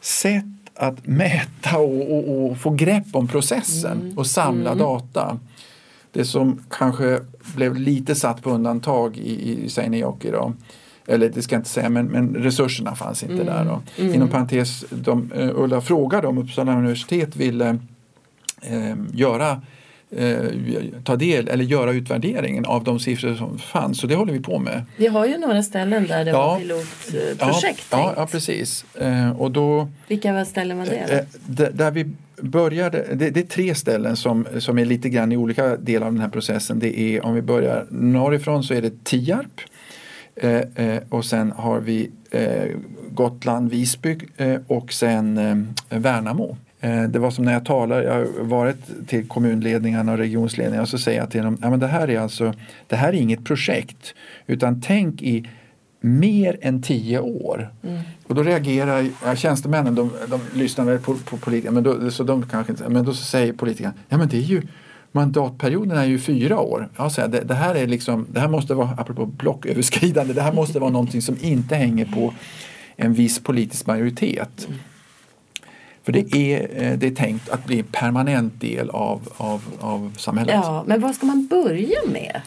sätt 0.00 0.44
att 0.74 1.06
mäta 1.06 1.78
och, 1.78 2.12
och, 2.12 2.50
och 2.50 2.58
få 2.58 2.70
grepp 2.70 3.06
om 3.12 3.28
processen 3.28 4.00
mm. 4.00 4.18
och 4.18 4.26
samla 4.26 4.70
mm. 4.70 4.78
data 4.78 5.38
det 6.12 6.24
som 6.24 6.60
kanske 6.70 7.20
blev 7.56 7.76
lite 7.76 8.14
satt 8.14 8.42
på 8.42 8.50
undantag 8.50 9.16
i, 9.16 9.64
i 9.64 9.68
Seinäjoki 9.68 10.30
då, 10.30 10.52
eller 11.06 11.28
det 11.28 11.42
ska 11.42 11.54
jag 11.54 11.60
inte 11.60 11.70
säga, 11.70 11.88
men, 11.88 12.06
men 12.06 12.34
resurserna 12.34 12.94
fanns 12.94 13.22
inte 13.22 13.34
mm. 13.34 13.46
där. 13.46 13.64
Då. 13.64 14.02
Mm. 14.02 14.14
Inom 14.14 14.28
parentes, 14.28 14.84
de, 14.90 15.32
uh, 15.32 15.50
Ulla 15.54 15.80
frågade 15.80 16.26
om 16.26 16.38
Uppsala 16.38 16.72
universitet 16.72 17.36
ville 17.36 17.78
uh, 18.72 18.94
göra 19.12 19.62
ta 21.04 21.16
del 21.16 21.48
eller 21.48 21.64
göra 21.64 21.92
utvärderingen 21.92 22.64
av 22.64 22.84
de 22.84 23.00
siffror 23.00 23.34
som 23.34 23.58
fanns. 23.58 24.00
Så 24.00 24.06
det 24.06 24.14
håller 24.14 24.32
vi 24.32 24.40
på 24.40 24.58
med. 24.58 24.84
Vi 24.96 25.06
har 25.06 25.26
ju 25.26 25.38
några 25.38 25.62
ställen 25.62 26.06
där 26.06 26.24
det 26.24 26.30
ja, 26.30 26.48
var 26.48 26.58
pilotprojekt. 26.58 27.86
Ja, 27.90 28.14
ja, 28.16 28.26
precis. 28.26 28.84
och 29.38 29.50
då, 29.50 29.88
Vilka 30.08 30.44
ställen 30.44 30.78
var 30.78 30.86
det? 30.86 31.26
där 31.72 31.90
vi 31.90 32.06
började, 32.42 33.06
det, 33.14 33.30
det, 33.30 33.40
är 33.40 33.44
tre 33.44 33.74
ställen 33.74 34.16
som, 34.16 34.46
som 34.58 34.78
är 34.78 34.84
lite 34.84 35.08
grann 35.08 35.32
i 35.32 35.36
olika 35.36 35.76
delar 35.76 36.06
av 36.06 36.12
den 36.12 36.22
här 36.22 36.28
processen. 36.28 36.78
Det 36.78 37.00
är 37.00 37.24
om 37.24 37.34
vi 37.34 37.42
börjar 37.42 37.86
norrifrån 37.90 38.64
så 38.64 38.74
är 38.74 38.82
det 38.82 39.04
Tierp. 39.04 39.60
Eh, 40.36 40.86
eh, 40.86 41.02
och 41.08 41.24
sen 41.24 41.52
har 41.52 41.80
vi 41.80 42.10
eh, 42.30 42.66
Gotland, 43.10 43.70
Visby 43.70 44.18
eh, 44.36 44.60
och 44.66 44.92
sen 44.92 45.38
eh, 45.38 45.98
Värnamo. 45.98 46.56
Eh, 46.80 47.02
det 47.02 47.18
var 47.18 47.30
som 47.30 47.44
när 47.44 47.52
jag 47.52 47.64
talar, 47.64 48.02
jag 48.02 48.14
har 48.14 48.44
varit 48.44 49.08
till 49.08 49.28
kommunledningarna 49.28 50.12
och 50.12 50.18
regionsledningarna 50.18 50.82
och 50.82 50.88
så 50.88 50.98
säger 50.98 51.20
jag 51.20 51.30
till 51.30 51.42
dem, 51.42 51.58
ja, 51.62 51.70
men 51.70 51.80
det 51.80 51.86
här 51.86 52.10
är 52.10 52.20
alltså, 52.20 52.54
det 52.86 52.96
här 52.96 53.08
är 53.08 53.12
inget 53.12 53.44
projekt 53.44 54.14
utan 54.46 54.80
tänk 54.80 55.22
i 55.22 55.48
mer 56.00 56.58
än 56.62 56.82
tio 56.82 57.20
år. 57.20 57.72
Mm. 57.82 58.00
Och 58.26 58.34
då 58.34 58.42
reagerar 58.42 59.08
ja, 59.24 59.36
tjänstemännen, 59.36 59.94
de, 59.94 60.10
de 60.28 60.40
lyssnar 60.54 60.84
väl 60.84 60.98
på, 60.98 61.14
på 61.14 61.36
politikerna, 61.36 61.80
men 61.80 61.82
då, 61.82 62.10
så 62.10 62.24
de 62.24 62.46
kanske 62.46 62.72
inte, 62.72 62.88
men 62.88 63.04
då 63.04 63.14
säger 63.14 63.52
politikerna, 63.52 63.94
ja 64.08 64.18
men 64.18 64.28
det 64.28 64.36
är 64.36 64.42
ju 64.42 64.62
mandatperioden 65.12 65.98
är 65.98 66.04
ju 66.04 66.18
fyra 66.18 66.60
år. 66.60 66.88
Ja, 66.96 67.10
så 67.10 67.26
det, 67.26 67.40
det, 67.40 67.54
här 67.54 67.74
är 67.74 67.86
liksom, 67.86 68.26
det 68.32 68.40
här 68.40 68.48
måste 68.48 68.74
vara, 68.74 68.88
apropå 68.88 69.26
blocköverskridande, 69.26 70.34
det 70.34 70.42
här 70.42 70.52
måste 70.52 70.78
vara 70.78 70.90
någonting 70.90 71.22
som 71.22 71.36
inte 71.40 71.74
hänger 71.74 72.04
på 72.04 72.34
en 72.96 73.14
viss 73.14 73.38
politisk 73.38 73.86
majoritet. 73.86 74.66
Mm. 74.68 74.78
För 76.08 76.12
det 76.12 76.36
är, 76.36 76.82
eh, 76.82 76.98
det 76.98 77.06
är 77.06 77.10
tänkt 77.10 77.48
att 77.48 77.64
bli 77.64 77.78
en 77.78 77.84
permanent 77.84 78.60
del 78.60 78.90
av, 78.90 79.20
av, 79.36 79.62
av 79.80 80.14
samhället. 80.18 80.54
Ja, 80.54 80.84
men 80.86 81.00
vad 81.00 81.14
ska 81.14 81.26
man 81.26 81.46
börja 81.46 81.98
med? 82.12 82.40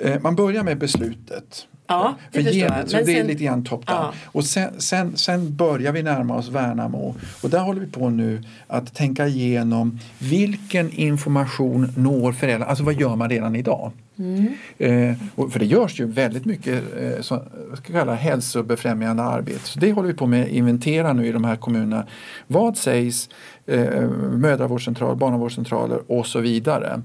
Eh, 0.00 0.20
man 0.20 0.36
börjar 0.36 0.62
med 0.62 0.78
beslutet. 0.78 1.66
Ja, 1.90 2.14
det 2.32 2.42
För. 2.42 2.86
Så 2.86 2.96
det 2.96 3.18
är 3.18 3.24
lite 3.24 3.44
grann 3.44 3.64
top 3.64 3.86
down. 3.86 3.98
Ja. 3.98 4.12
Och 4.24 4.44
sen, 4.44 4.80
sen, 4.80 5.16
sen 5.16 5.56
börjar 5.56 5.92
vi 5.92 6.02
närma 6.02 6.36
oss 6.36 6.48
Värnamo. 6.48 7.14
Och 7.42 7.50
där 7.50 7.58
håller 7.58 7.80
vi 7.80 7.86
på 7.86 8.10
nu 8.10 8.42
att 8.66 8.94
tänka 8.94 9.26
igenom 9.26 9.98
vilken 10.18 10.92
information 10.92 11.92
når 11.96 12.32
föräldrar? 12.32 12.68
Alltså 12.68 12.84
vad 12.84 12.94
gör 12.94 13.16
man 13.16 13.30
redan 13.30 13.56
idag? 13.56 13.92
Mm. 14.18 14.46
Eh, 14.78 15.16
för 15.50 15.58
det 15.58 15.66
görs 15.66 16.00
ju 16.00 16.06
väldigt 16.06 16.44
mycket 16.44 16.82
eh, 17.00 17.20
så, 17.20 17.42
ska 17.74 17.92
kalla 17.92 18.14
hälsobefrämjande 18.14 19.22
arbete. 19.22 19.64
Så 19.64 19.78
det 19.78 19.92
håller 19.92 20.08
vi 20.08 20.14
på 20.14 20.26
med 20.26 20.42
att 20.42 20.48
inventera 20.48 21.12
nu 21.12 21.26
i 21.26 21.32
de 21.32 21.44
här 21.44 21.56
kommunerna. 21.56 22.06
Vad 22.46 22.76
sägs 22.76 23.28
eh, 23.66 24.08
mödravårdscentral, 24.32 25.16
barnavårdscentraler 25.16 26.00
och 26.06 26.26
så 26.26 26.40
vidare. 26.40 27.00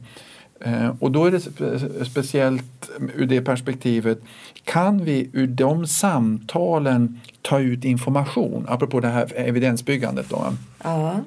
Eh, 0.59 0.89
och 0.99 1.11
då 1.11 1.25
är 1.25 1.31
det 1.31 1.39
spe 1.39 1.79
speciellt 2.05 2.89
ur 3.15 3.25
det 3.25 3.41
perspektivet, 3.41 4.21
kan 4.63 5.03
vi 5.03 5.29
ur 5.33 5.47
de 5.47 5.87
samtalen 5.87 7.19
ta 7.41 7.59
ut 7.59 7.85
information, 7.85 8.65
apropå 8.69 8.99
det 8.99 9.07
här 9.07 9.33
evidensbyggandet. 9.35 10.29
Då. 10.29 10.53
Ja. 10.83 11.19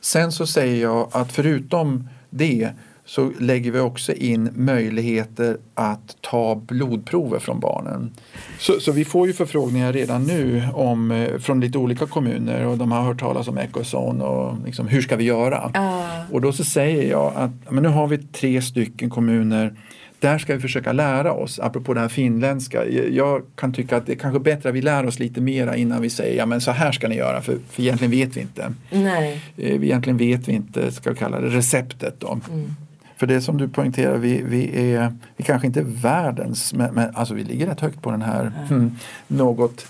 Sen 0.00 0.32
så 0.32 0.46
säger 0.46 0.82
jag 0.82 1.08
att 1.12 1.32
förutom 1.32 2.08
det 2.30 2.70
så 3.06 3.32
lägger 3.40 3.70
vi 3.70 3.80
också 3.80 4.12
in 4.12 4.50
möjligheter 4.54 5.56
att 5.74 6.16
ta 6.20 6.54
blodprover 6.54 7.38
från 7.38 7.60
barnen. 7.60 8.10
Så, 8.58 8.80
så 8.80 8.92
vi 8.92 9.04
får 9.04 9.26
ju 9.26 9.32
förfrågningar 9.32 9.92
redan 9.92 10.24
nu 10.24 10.62
om, 10.74 11.10
eh, 11.10 11.38
från 11.38 11.60
lite 11.60 11.78
olika 11.78 12.06
kommuner 12.06 12.66
och 12.66 12.78
de 12.78 12.92
har 12.92 13.02
hört 13.02 13.20
talas 13.20 13.48
om 13.48 13.58
Ecozone 13.58 14.24
och 14.24 14.54
liksom, 14.64 14.88
hur 14.88 15.02
ska 15.02 15.16
vi 15.16 15.24
göra? 15.24 15.72
Uh. 15.76 16.32
Och 16.34 16.40
då 16.40 16.52
så 16.52 16.64
säger 16.64 17.10
jag 17.10 17.32
att 17.36 17.50
men 17.70 17.82
nu 17.82 17.88
har 17.88 18.06
vi 18.06 18.18
tre 18.18 18.62
stycken 18.62 19.10
kommuner 19.10 19.74
där 20.18 20.38
ska 20.38 20.54
vi 20.54 20.60
försöka 20.60 20.92
lära 20.92 21.32
oss, 21.32 21.58
apropå 21.58 21.94
det 21.94 22.00
här 22.00 22.08
finländska. 22.08 22.88
Jag 22.88 23.42
kan 23.54 23.72
tycka 23.72 23.96
att 23.96 24.06
det 24.06 24.12
är 24.12 24.16
kanske 24.16 24.40
bättre 24.40 24.68
att 24.68 24.74
vi 24.74 24.82
lär 24.82 25.06
oss 25.06 25.18
lite 25.18 25.40
mera 25.40 25.76
innan 25.76 26.02
vi 26.02 26.10
säger 26.10 26.36
ja 26.36 26.46
men 26.46 26.60
så 26.60 26.70
här 26.70 26.92
ska 26.92 27.08
ni 27.08 27.16
göra 27.16 27.42
för, 27.42 27.58
för 27.70 27.82
egentligen 27.82 28.10
vet 28.10 28.36
vi 28.36 28.40
inte. 28.40 28.72
Nej. 28.90 29.42
Eh, 29.56 29.84
egentligen 29.84 30.16
vet 30.16 30.48
vi 30.48 30.52
inte, 30.52 30.92
ska 30.92 31.10
vi 31.10 31.16
kalla 31.16 31.40
det, 31.40 31.48
receptet 31.48 32.20
då. 32.20 32.38
Mm. 32.50 32.74
För 33.16 33.26
det 33.26 33.40
som 33.40 33.58
du 33.58 33.68
poängterar, 33.68 34.18
vi, 34.18 34.42
vi 34.42 34.92
är 34.94 35.12
vi 35.36 35.44
kanske 35.44 35.66
inte 35.66 35.80
är 35.80 35.84
världens, 35.84 36.74
men, 36.74 36.94
men 36.94 37.16
alltså 37.16 37.34
vi 37.34 37.44
ligger 37.44 37.66
rätt 37.66 37.80
högt 37.80 38.02
på 38.02 38.10
den 38.10 38.22
här 38.22 38.52
mm. 38.70 38.96
något 39.26 39.86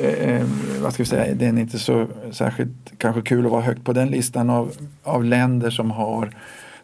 eh, 0.00 0.46
vad 0.82 0.92
ska 0.92 1.02
vi 1.02 1.08
säga, 1.08 1.34
det 1.34 1.46
är 1.46 1.58
inte 1.58 1.78
så 1.78 2.06
särskilt 2.30 2.98
kanske 2.98 3.22
kul 3.22 3.46
att 3.46 3.52
vara 3.52 3.62
högt 3.62 3.84
på 3.84 3.92
den 3.92 4.08
listan 4.08 4.50
av, 4.50 4.72
av 5.02 5.24
länder 5.24 5.70
som 5.70 5.90
har 5.90 6.30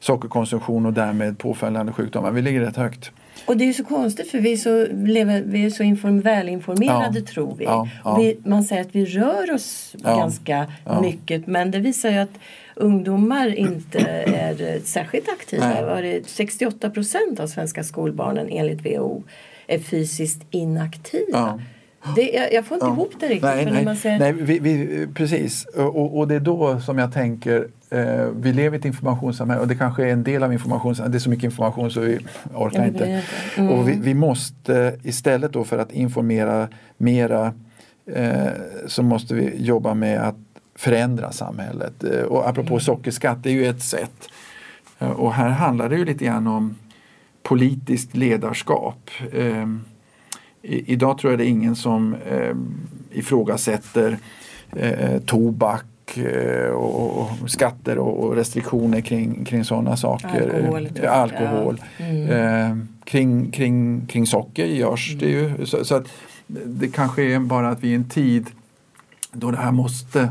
sockerkonsumtion 0.00 0.86
och 0.86 0.92
därmed 0.92 1.38
påföljande 1.38 1.92
sjukdomar. 1.92 2.30
Vi 2.30 2.42
ligger 2.42 2.60
rätt 2.60 2.76
högt. 2.76 3.10
Och 3.46 3.56
det 3.56 3.64
är 3.64 3.66
ju 3.66 3.72
så 3.72 3.84
konstigt 3.84 4.30
för 4.30 4.38
vi 4.38 4.52
är 4.52 4.56
så, 4.56 4.86
lever, 5.06 5.42
vi 5.46 5.64
är 5.64 5.70
så 5.70 5.82
inform, 5.82 6.20
välinformerade 6.20 7.18
ja, 7.18 7.24
tror 7.24 7.54
vi. 7.58 7.64
Ja, 7.64 7.88
ja. 8.04 8.16
Vi, 8.16 8.38
man 8.44 8.64
säger 8.64 8.82
att 8.82 8.94
vi 8.94 9.04
rör 9.04 9.54
oss 9.54 9.94
ganska 9.98 10.66
mycket 11.02 11.46
men 11.46 11.70
det 11.70 11.78
visar 11.78 12.10
ju 12.10 12.18
att 12.18 12.38
ungdomar 12.74 13.54
inte 13.54 13.98
är 14.26 14.80
särskilt 14.84 15.28
aktiva. 15.28 15.86
Var 15.86 16.02
det 16.02 16.28
68 16.28 16.90
procent 16.90 17.40
av 17.40 17.46
svenska 17.46 17.84
skolbarnen 17.84 18.48
enligt 18.50 18.86
WHO 18.86 19.22
är 19.66 19.78
fysiskt 19.78 20.42
inaktiva. 20.50 21.60
Det, 22.16 22.30
jag, 22.30 22.52
jag, 22.52 22.66
får 22.66 22.74
inte 22.74 22.86
ihop 22.86 23.12
det 23.20 23.26
riktigt. 23.26 23.42
Nej, 23.42 23.64
nej, 23.64 23.84
man 23.84 23.96
säger... 23.96 24.18
nej 24.18 24.32
vi, 24.32 24.58
vi, 24.58 25.06
precis. 25.14 25.64
Och, 25.64 26.18
och, 26.18 26.28
det 26.28 26.34
är 26.34 26.40
då 26.40 26.80
som 26.80 26.98
jag 26.98 27.12
tänker, 27.12 27.68
eh, 27.94 28.28
vi 28.36 28.52
lever 28.52 28.76
i 28.76 28.78
ett 28.78 28.84
informationssamhälle 28.84 29.60
och 29.60 29.68
det 29.68 29.74
kanske 29.74 30.04
är 30.04 30.12
en 30.12 30.24
del 30.24 30.42
av 30.42 30.52
informationssamhället. 30.52 31.12
Det 31.12 31.18
är 31.18 31.20
så 31.20 31.30
mycket 31.30 31.44
information 31.44 31.90
så 31.90 32.00
vi 32.00 32.18
orkar 32.54 32.86
inte. 32.86 33.22
Mm. 33.56 33.70
Och 33.70 33.88
vi, 33.88 33.98
vi, 34.00 34.14
måste 34.14 34.96
istället 35.02 35.52
då 35.52 35.64
för 35.64 35.78
att 35.78 35.92
informera 35.92 36.68
mera 36.96 37.52
eh, 38.06 38.48
så 38.86 39.02
måste 39.02 39.34
vi 39.34 39.64
jobba 39.64 39.94
med 39.94 40.20
att 40.20 40.36
förändra 40.74 41.32
samhället. 41.32 42.04
Eh, 42.04 42.22
och 42.22 42.48
apropå 42.48 42.68
mm. 42.68 42.80
sockerskatt, 42.80 43.42
det 43.42 43.50
är 43.50 43.54
ju 43.54 43.66
ett 43.66 43.82
sätt. 43.82 44.28
Eh, 44.98 45.10
och 45.10 45.32
här 45.32 45.48
handlar 45.48 45.88
det 45.88 45.96
ju 45.96 46.04
lite 46.04 46.24
grann 46.24 46.46
om 46.46 46.74
politiskt 47.42 48.16
ledarskap. 48.16 49.10
Eh, 49.32 49.68
idag 50.62 51.18
tror 51.18 51.32
jag 51.32 51.38
det 51.38 51.44
är 51.44 51.48
ingen 51.48 51.76
som 51.76 52.14
eh, 52.14 52.54
ifrågasätter 53.10 54.18
eh, 54.72 55.20
tobak 55.20 55.84
och, 56.72 57.18
och, 57.18 57.50
skatter 57.50 57.98
och, 57.98 58.36
restriktioner 58.36 59.00
kring, 59.00 59.44
kring 59.44 59.64
sådana 59.64 59.96
saker. 59.96 60.54
Alkohol. 60.54 60.88
Alkohol. 61.08 61.80
Mm. 61.98 62.30
Eh, 62.30 62.76
kring, 63.04 63.50
kring, 63.50 64.06
kring 64.06 64.26
socker 64.26 64.66
görs 64.66 65.12
mm. 65.12 65.18
det 65.18 65.30
ju. 65.30 65.66
Så, 65.66 65.84
så, 65.84 65.94
att 65.94 66.06
det 66.46 66.88
kanske 66.88 67.22
är 67.22 67.38
bara 67.38 67.68
att 67.68 67.84
vi 67.84 67.88
i 67.88 67.94
en 67.94 68.08
tid 68.08 68.46
då 69.32 69.50
det 69.50 69.56
här 69.56 69.72
måste 69.72 70.28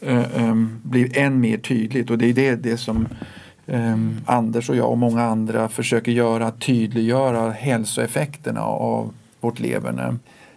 eh, 0.00 0.54
bli 0.82 1.12
än 1.14 1.40
mer 1.40 1.56
tydligt 1.56 2.10
och 2.10 2.18
det 2.18 2.26
är 2.26 2.32
det, 2.32 2.54
det 2.56 2.76
som 2.76 3.08
Um, 3.70 4.20
Anders 4.26 4.70
och 4.70 4.76
jag 4.76 4.90
och 4.90 4.98
många 4.98 5.22
andra 5.22 5.68
försöker 5.68 6.12
göra, 6.12 6.50
tydliggöra 6.50 7.50
hälsoeffekterna 7.50 8.62
av 8.62 9.14
vårt 9.40 9.60
leverne. 9.60 10.16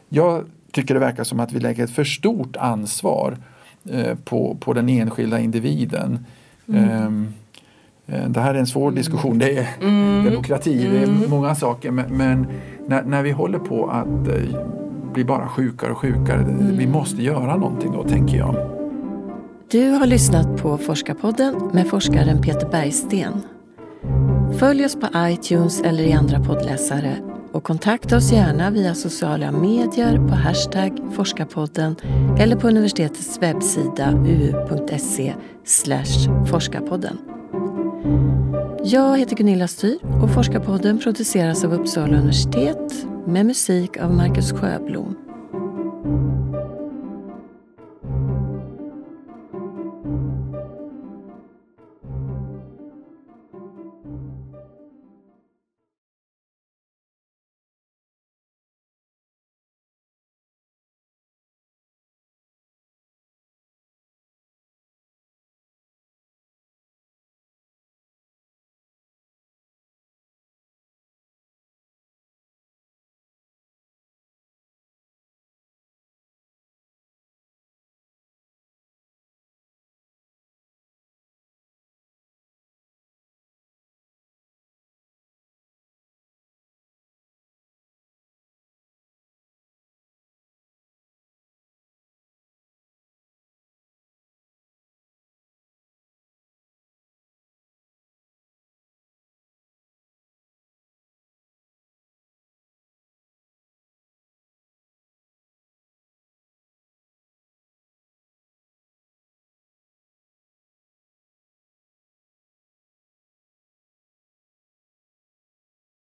Jag 0.10 0.46
tycker 0.72 0.94
det 0.94 1.00
verkar 1.00 1.24
som 1.24 1.40
att 1.40 1.52
vi 1.52 1.60
lägger 1.60 1.84
ett 1.84 1.92
för 1.92 2.04
stort 2.04 2.56
ansvar 2.56 3.32
eh, 3.32 3.38
på, 4.24 4.58
på 4.60 4.74
den 4.74 4.90
enskilda 4.90 5.40
individen. 5.40 6.26
Mm. 6.68 7.06
Um, 7.08 7.34
det 8.06 8.40
här 8.40 8.54
är 8.54 8.60
en 8.60 8.68
svår 8.68 8.88
mm. 8.88 8.96
diskussion, 8.96 9.40
det 9.40 9.58
är 9.58 9.68
mm. 9.82 10.26
demokrati, 10.26 10.88
det 10.92 10.98
är 10.98 11.04
mm. 11.04 11.30
många 11.30 11.56
saker 11.56 11.92
men, 11.92 12.18
men 12.18 12.48
när, 12.88 13.04
när, 13.04 13.24
vi 13.24 13.32
håller 13.32 13.60
på 13.60 13.88
att 13.88 14.28
uh, 14.28 14.68
bli 15.14 15.26
bara 15.26 15.48
sjukare 15.48 15.92
och 15.92 15.98
sjukare, 15.98 16.42
mm. 16.42 16.78
vi 16.78 16.88
måste 16.88 17.24
göra 17.24 17.56
någonting 17.58 17.92
då 17.92 18.04
tänker 18.04 18.38
jag. 18.38 18.56
Du 19.72 19.90
har 19.90 20.06
lyssnat 20.06 20.62
på 20.62 20.78
Forskarpodden 20.78 21.70
med 21.74 21.88
forskaren 21.88 22.42
Peter 22.42 22.70
Bergsten. 22.70 23.34
Följ 24.60 24.86
oss 24.86 24.96
på 24.96 25.08
iTunes 25.18 25.82
eller 25.82 26.04
i 26.04 26.14
andra 26.14 26.40
poddläsare 26.40 27.31
och 27.54 27.64
kontakta 27.64 28.18
oss 28.18 28.32
gärna 28.32 28.70
via 28.70 28.96
sociala 28.96 29.52
medier 29.52 30.18
på 30.18 30.36
hashtag 30.36 31.00
forskarpodden 31.14 31.96
eller 32.40 32.56
på 32.56 32.68
universitetets 32.68 33.42
webbsida 33.42 34.12
uu.se 34.12 35.34
forskarpodden. 36.50 37.18
Jag 38.84 39.18
heter 39.18 39.36
Gunilla 39.36 39.68
Styr 39.68 40.00
och 40.24 40.34
Forskarpodden 40.34 41.00
produceras 41.00 41.64
av 41.64 41.74
Uppsala 41.74 42.18
universitet 42.18 43.06
med 43.28 43.46
musik 43.46 43.98
av 43.98 44.14
Marcus 44.14 44.52
Sjöblom. 44.52 45.31